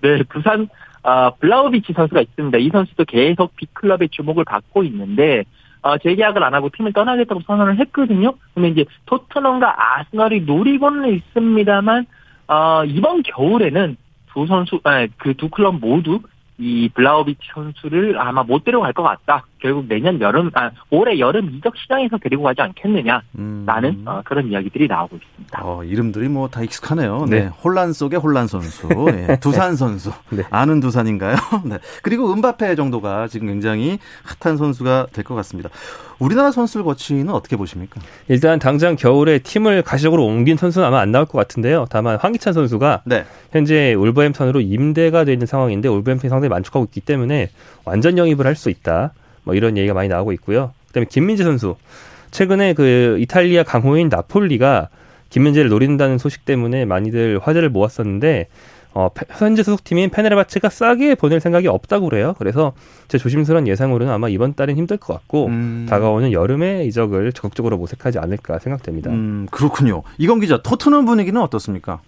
네, 0.00 0.22
부산 0.28 0.68
아, 1.02 1.30
블라우비치 1.38 1.92
선수가 1.92 2.20
있습니다. 2.20 2.58
이 2.58 2.70
선수도 2.70 3.04
계속 3.04 3.54
빅클럽의 3.56 4.08
주목을 4.10 4.44
받고 4.44 4.84
있는데 4.84 5.44
어, 5.84 5.98
재계약을 5.98 6.42
안 6.42 6.54
하고 6.54 6.70
팀을 6.70 6.94
떠나겠다고 6.94 7.42
선언을 7.42 7.78
했거든요. 7.80 8.32
근데 8.54 8.68
이제 8.70 8.84
토트넘과 9.04 9.74
아스널이 9.76 10.40
노리고는 10.40 11.14
있습니다만 11.14 12.06
어, 12.48 12.84
이번 12.86 13.22
겨울에는 13.22 13.98
두 14.32 14.46
선수, 14.46 14.80
아, 14.84 15.06
그두 15.18 15.50
클럽 15.50 15.78
모두 15.78 16.20
이 16.56 16.88
블라우비치 16.88 17.48
선수를 17.52 18.18
아마 18.18 18.42
못 18.42 18.64
데려갈 18.64 18.94
것 18.94 19.02
같다. 19.02 19.44
결국 19.64 19.86
내년 19.88 20.20
여름, 20.20 20.50
아, 20.52 20.70
올해 20.90 21.18
여름 21.18 21.48
이적 21.54 21.74
시장에서 21.74 22.18
데리고 22.18 22.42
가지 22.42 22.60
않겠느냐라는 22.60 23.24
음. 23.38 24.04
어, 24.04 24.20
그런 24.22 24.50
이야기들이 24.50 24.86
나오고 24.88 25.16
있습니다. 25.16 25.60
어, 25.64 25.82
이름들이 25.82 26.28
뭐 26.28 26.48
다 26.48 26.62
익숙하네요. 26.62 27.24
네. 27.30 27.44
네. 27.44 27.46
혼란 27.64 27.94
속의 27.94 28.18
혼란 28.20 28.46
선수, 28.46 28.86
네. 29.10 29.40
두산 29.40 29.74
선수, 29.74 30.12
네. 30.28 30.42
아는 30.50 30.80
두산인가요? 30.80 31.34
네. 31.64 31.78
그리고 32.02 32.30
은바페 32.34 32.74
정도가 32.74 33.26
지금 33.28 33.46
굉장히 33.48 33.98
핫한 34.38 34.58
선수가 34.58 35.06
될 35.14 35.24
것 35.24 35.34
같습니다. 35.36 35.70
우리나라 36.18 36.50
선수를 36.50 36.84
거치는 36.84 37.30
어떻게 37.30 37.56
보십니까? 37.56 37.98
일단 38.28 38.58
당장 38.58 38.96
겨울에 38.96 39.38
팀을 39.38 39.80
가시적으로 39.80 40.26
옮긴 40.26 40.58
선수는 40.58 40.86
아마 40.86 41.00
안 41.00 41.10
나올 41.10 41.24
것 41.24 41.38
같은데요. 41.38 41.86
다만 41.88 42.18
황기찬 42.18 42.52
선수가 42.52 43.04
네. 43.06 43.24
현재 43.50 43.94
울버햄턴으로 43.94 44.60
임대가 44.60 45.24
되어 45.24 45.32
있는 45.32 45.46
상황인데 45.46 45.88
울버햄턴이 45.88 46.28
상당히 46.28 46.50
만족하고 46.50 46.84
있기 46.84 47.00
때문에 47.00 47.48
완전 47.86 48.18
영입을 48.18 48.46
할 48.46 48.54
수 48.56 48.68
있다. 48.68 49.12
뭐 49.44 49.54
이런 49.54 49.76
얘기가 49.76 49.94
많이 49.94 50.08
나오고 50.08 50.32
있고요. 50.32 50.72
그다음에 50.88 51.06
김민재 51.08 51.44
선수 51.44 51.76
최근에 52.30 52.74
그 52.74 53.16
이탈리아 53.20 53.62
강호인 53.62 54.08
나폴리가 54.08 54.88
김민재를 55.30 55.70
노린다는 55.70 56.18
소식 56.18 56.44
때문에 56.44 56.84
많이들 56.84 57.38
화제를 57.42 57.68
모았었는데 57.68 58.48
어, 58.94 59.08
현재 59.30 59.64
소속팀인 59.64 60.10
페네르바체가 60.10 60.68
싸게 60.68 61.16
보낼 61.16 61.40
생각이 61.40 61.66
없다고 61.66 62.08
그래요. 62.08 62.34
그래서 62.38 62.74
제 63.08 63.18
조심스러운 63.18 63.66
예상으로는 63.66 64.12
아마 64.12 64.28
이번 64.28 64.54
달엔 64.54 64.76
힘들 64.76 64.96
것 64.98 65.12
같고 65.14 65.46
음. 65.46 65.86
다가오는 65.90 66.32
여름에 66.32 66.84
이적을 66.84 67.32
적극적으로 67.32 67.76
모색하지 67.76 68.20
않을까 68.20 68.60
생각됩니다. 68.60 69.10
음, 69.10 69.48
그렇군요. 69.50 70.04
이건 70.18 70.38
기자, 70.38 70.62
토트넘 70.62 71.06
분위기는 71.06 71.40
어떻습니까? 71.40 72.00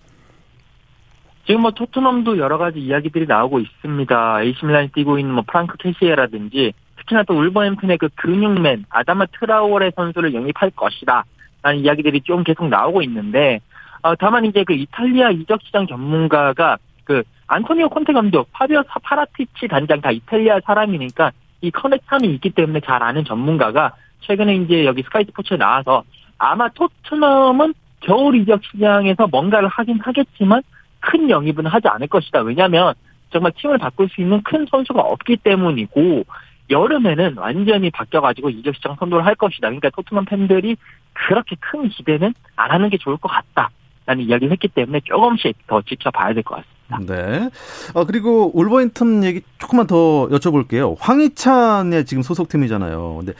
지금 1.47 1.63
뭐 1.63 1.73
토트넘도 1.73 2.39
여러 2.39 2.57
가지 2.59 2.79
이야기들이 2.79 3.27
나오고 3.27 3.59
있습니다. 3.61 4.43
AC 4.43 4.65
밀란이 4.65 4.91
뛰고 4.93 5.19
있는 5.19 5.35
뭐 5.35 5.45
프랑크 5.47 5.77
케시에라든지 5.79 6.73
특히나 7.07 7.23
또 7.23 7.35
울버햄튼의 7.39 7.99
그 7.99 8.09
근육맨 8.17 8.87
아다마 8.91 9.27
트라오레 9.27 9.93
선수를 9.97 10.35
영입할 10.35 10.71
것이다. 10.71 11.25
라는 11.63 11.81
이야기들이 11.81 12.21
좀 12.21 12.45
계속 12.45 12.69
나오고 12.69 13.03
있는데 13.03 13.61
어, 14.03 14.15
다만 14.15 14.45
이제 14.45 14.63
그 14.65 14.73
이탈리아 14.75 15.31
이적 15.31 15.63
시장 15.63 15.87
전문가가 15.87 16.77
그 17.05 17.23
안토니오 17.47 17.89
콘테 17.89 18.13
감독, 18.13 18.53
파비오 18.53 18.83
파라티치 19.03 19.69
단장 19.69 20.01
다 20.01 20.11
이탈리아 20.11 20.61
사람이니까 20.61 21.33
이 21.63 21.71
connection이 21.71 22.29
있기 22.35 22.51
때문에 22.51 22.81
잘 22.81 23.03
아는 23.03 23.25
전문가가 23.25 23.93
최근에 24.21 24.57
이제 24.57 24.85
여기 24.85 25.03
스카이 25.03 25.25
스포츠에 25.25 25.57
나와서 25.57 26.05
아마 26.39 26.69
토트넘은 26.69 27.75
겨울 28.01 28.37
이적 28.37 28.63
시장에서 28.65 29.27
뭔가를 29.29 29.69
하긴 29.69 30.01
하겠지만 30.01 30.63
큰 31.01 31.31
영입은 31.31 31.67
하지 31.67 31.89
않을 31.89 32.09
것이다. 32.09 32.41
왜냐하면 32.41 32.95
정말 33.31 33.53
팀을 33.57 33.79
바꿀 33.79 34.09
수 34.09 34.21
있는 34.21 34.43
큰 34.43 34.67
선수가 34.71 35.01
없기 35.01 35.37
때문이고 35.37 36.25
여름에는 36.71 37.37
완전히 37.39 37.91
바뀌어가지고 37.91 38.51
이적 38.51 38.75
시장 38.77 38.97
선도를 38.99 39.25
할 39.25 39.35
것이다. 39.35 39.69
그러니까 39.69 39.91
토트넘 39.91 40.25
팬들이 40.25 40.77
그렇게 41.13 41.57
큰 41.61 41.89
기대는 41.89 42.35
안 42.57 42.71
하는 42.71 42.91
게 42.91 42.99
좋을 42.99 43.17
것 43.17 43.29
같다. 43.29 43.71
라는 44.07 44.25
이야기를 44.25 44.53
했기 44.53 44.69
때문에 44.69 45.01
조금씩 45.05 45.57
더 45.67 45.83
지켜봐야 45.83 46.33
될 46.35 46.43
것 46.45 46.63
같습니다. 46.89 47.13
네. 47.15 47.51
아, 47.95 48.05
그리고 48.05 48.53
울버햄튼 48.55 49.25
얘기 49.25 49.43
조금만 49.59 49.87
더 49.89 50.29
여쭤볼게요. 50.31 50.95
황희찬의 51.01 52.05
지금 52.05 52.23
소속팀이잖아요. 52.23 53.17
근데 53.19 53.33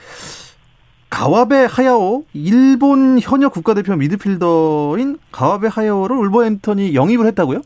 가와베 1.09 1.67
하야오 1.71 2.25
일본 2.33 3.17
현역 3.21 3.53
국가대표 3.53 3.95
미드필더인 3.95 5.17
가와베 5.31 5.67
하야오를 5.69 6.17
울버햄턴이 6.17 6.93
영입을 6.95 7.25
했다고요? 7.27 7.61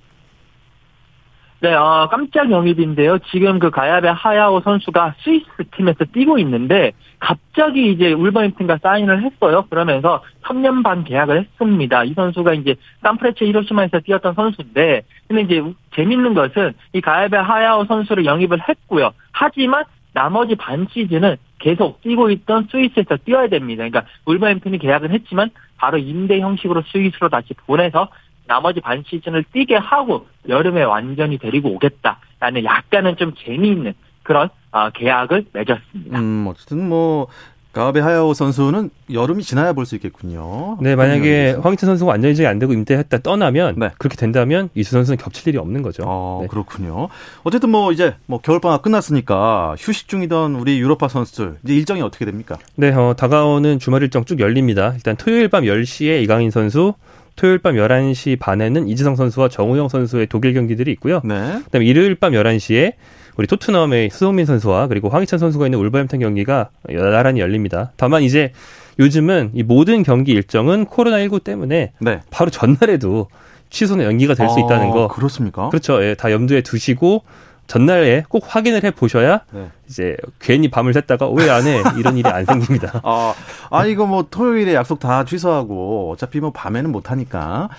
네, 1.62 1.76
어, 1.76 2.08
깜짝 2.10 2.50
영입인데요. 2.50 3.20
지금 3.30 3.60
그 3.60 3.70
가야베 3.70 4.08
하야오 4.08 4.62
선수가 4.62 5.14
스위스 5.24 5.46
팀에서 5.76 6.06
뛰고 6.06 6.40
있는데 6.40 6.92
갑자기 7.20 7.92
이제 7.92 8.14
울버햄튼과 8.14 8.80
사인을 8.82 9.22
했어요. 9.22 9.68
그러면서 9.70 10.24
3년 10.42 10.84
반 10.84 11.04
계약을 11.04 11.42
했습니다. 11.42 12.04
이 12.04 12.16
선수가 12.16 12.56
이제 12.56 12.74
산프레체 13.04 13.46
히로시마에서 13.46 14.00
뛰었던 14.00 14.34
선수인데 14.34 15.04
근데 15.28 15.42
이제 15.44 15.64
재밌는 15.96 16.34
것은 16.34 16.74
이 16.94 17.02
가야베 17.02 17.38
하야오 17.38 17.86
선수를 17.86 18.26
영입을 18.26 18.68
했고요. 18.68 19.12
하지만 19.32 19.84
나머지 20.14 20.56
반 20.56 20.88
시즌은 20.92 21.38
계속 21.60 22.02
뛰고 22.02 22.32
있던 22.32 22.70
스위스에서 22.72 23.18
뛰어야 23.24 23.48
됩니다. 23.50 23.88
그러니까 23.88 24.12
울버햄튼이 24.26 24.80
계약은 24.80 25.12
했지만 25.12 25.52
바로 25.78 26.00
임대 26.00 26.40
형식으로 26.40 26.82
스위스로 26.92 27.30
다시 27.30 27.54
보내서 27.68 28.10
나머지 28.52 28.82
반 28.82 29.02
시즌을 29.08 29.46
뛰게 29.54 29.78
하고 29.78 30.28
여름에 30.50 30.84
완전히 30.84 31.38
데리고 31.38 31.70
오겠다라는 31.70 32.66
약간은 32.66 33.16
좀 33.16 33.34
재미있는 33.46 33.94
그런 34.24 34.50
어, 34.74 34.90
계약을 34.90 35.46
맺었습니다. 35.54 36.20
음, 36.20 36.46
어쨌든 36.50 36.90
뭐 36.90 37.28
가베 37.72 38.02
하야오 38.02 38.34
선수는 38.34 38.90
여름이 39.14 39.44
지나야 39.44 39.72
볼 39.72 39.86
수 39.86 39.96
있겠군요. 39.96 40.78
네, 40.82 40.98
만약에 40.98 41.56
황희찬 41.64 41.88
선수가 41.88 42.12
완전히 42.12 42.34
이제 42.34 42.46
안 42.46 42.60
되고 42.60 42.74
임대했다 42.74 43.20
떠나면 43.20 43.76
네. 43.78 43.92
그렇게 43.98 44.18
된다면 44.18 44.68
이수 44.76 44.92
선수는 44.92 45.18
겹칠 45.18 45.48
일이 45.48 45.58
없는 45.58 45.82
거죠. 45.82 46.04
어, 46.06 46.40
네. 46.42 46.48
그렇군요. 46.50 47.08
어쨌든 47.44 47.70
뭐 47.70 47.94
이제 47.94 48.16
뭐 48.26 48.42
겨울 48.42 48.60
방학 48.60 48.82
끝났으니까 48.82 49.76
휴식 49.80 50.10
중이던 50.10 50.56
우리 50.56 50.78
유로파 50.82 51.08
선수들 51.08 51.60
이제 51.64 51.74
일정이 51.74 52.02
어떻게 52.02 52.26
됩니까? 52.26 52.58
네, 52.76 52.92
어, 52.94 53.14
다가오는 53.18 53.80
주말 53.80 54.04
일정 54.04 54.26
쭉 54.26 54.42
열립니다. 54.42 54.92
일단 54.96 55.16
토요일 55.16 55.48
밤 55.48 55.64
10시에 55.64 56.22
이강인 56.24 56.52
선수, 56.52 56.94
토요일 57.42 57.58
밤 57.58 57.74
11시 57.74 58.38
반에는 58.38 58.88
이지성 58.88 59.16
선수와 59.16 59.50
정우영 59.50 59.90
선수의 59.90 60.28
독일 60.28 60.54
경기들이 60.54 60.92
있고요. 60.92 61.22
네. 61.24 61.60
그다음에 61.66 61.88
일요일 61.88 62.14
밤 62.14 62.34
11시에 62.34 62.94
우리 63.36 63.48
토트넘의 63.48 64.12
수성민 64.12 64.46
선수와 64.46 64.86
그리고 64.88 65.10
황희찬 65.10 65.40
선수가 65.40 65.66
있는 65.66 65.80
울버햄튼 65.80 66.20
경기가 66.20 66.70
나란히 66.88 67.40
열립니다. 67.40 67.94
다만 67.98 68.22
이제 68.22 68.52
요즘은 69.00 69.54
이 69.56 69.64
모든 69.64 70.04
경기 70.04 70.34
일정은 70.34 70.86
코로나19 70.86 71.44
때문에 71.44 71.94
네. 72.00 72.20
바로 72.30 72.52
전날에도 72.52 73.28
취소나 73.72 74.04
연기가 74.04 74.36
될수 74.36 74.58
아, 74.58 74.60
있다는 74.60 74.92
거. 74.92 75.08
그렇습니까? 75.08 75.70
그렇죠. 75.70 76.04
예, 76.04 76.14
다 76.14 76.32
염두에 76.32 76.62
두시고 76.62 77.24
전날에 77.68 78.24
꼭 78.28 78.44
확인을 78.48 78.84
해 78.84 78.92
보셔야 78.92 79.42
네. 79.52 79.70
이제 79.88 80.18
괜히 80.40 80.70
밤을 80.70 80.94
샜다가 80.94 81.32
왜 81.34 81.50
안 81.50 81.66
해 81.66 81.82
이런 81.98 82.18
일이 82.18 82.28
안 82.30 82.44
생깁니다. 82.46 83.00
아, 83.06 83.34
아 83.70 83.86
이거 83.86 84.06
뭐 84.06 84.28
토요일에 84.30 84.74
약속 84.74 85.00
다 85.00 85.24
취소하고 85.26 86.12
어차피 86.12 86.40
뭐 86.40 86.52
밤에는 86.52 86.92
못 86.92 87.12
하니까 87.12 87.70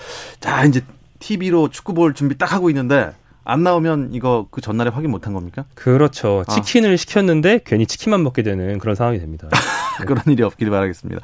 자 0.40 0.64
이제 0.64 0.80
TV로 1.18 1.68
축구 1.68 1.94
볼 1.94 2.14
준비 2.14 2.38
딱 2.38 2.52
하고 2.52 2.70
있는데 2.70 3.12
안 3.44 3.62
나오면 3.64 4.10
이거 4.12 4.46
그 4.50 4.60
전날에 4.60 4.88
확인 4.90 5.10
못 5.10 5.26
한 5.26 5.34
겁니까? 5.34 5.64
그렇죠. 5.74 6.44
아. 6.46 6.52
치킨을 6.52 6.92
아. 6.92 6.96
시켰는데 6.96 7.60
괜히 7.64 7.86
치킨만 7.86 8.22
먹게 8.22 8.42
되는 8.42 8.78
그런 8.78 8.94
상황이 8.94 9.18
됩니다. 9.18 9.48
그런 10.06 10.22
일이 10.28 10.42
없기를 10.42 10.70
바라겠습니다. 10.70 11.20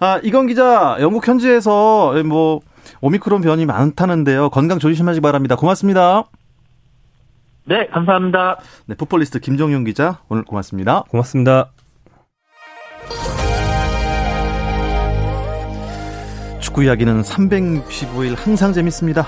아, 0.00 0.20
이건 0.24 0.48
기자, 0.48 0.96
영국 1.00 1.26
현지에서 1.26 2.14
뭐 2.24 2.60
오미크론 3.00 3.40
변이 3.42 3.64
많다는데요. 3.64 4.50
건강 4.50 4.78
조심하시 4.80 5.18
기 5.18 5.22
바랍니다. 5.22 5.54
고맙습니다. 5.56 6.24
네, 7.64 7.86
감사합니다. 7.86 8.58
네, 8.86 8.94
포폴리스트 8.94 9.38
김정윤 9.40 9.84
기자 9.84 10.20
오늘 10.28 10.44
고맙습니다. 10.44 11.02
고맙습니다. 11.08 11.72
축구 16.60 16.84
이야기는 16.84 17.22
365일 17.22 18.36
항상 18.36 18.72
재밌습니다. 18.72 19.26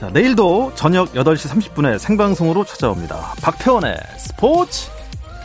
자, 0.00 0.10
내일도 0.10 0.72
저녁 0.74 1.12
8시 1.12 1.74
30분에 1.74 1.98
생방송으로 1.98 2.64
찾아옵니다. 2.64 3.34
박태원의 3.42 3.96
스포츠 4.16 4.90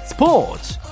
스포츠 0.05 0.82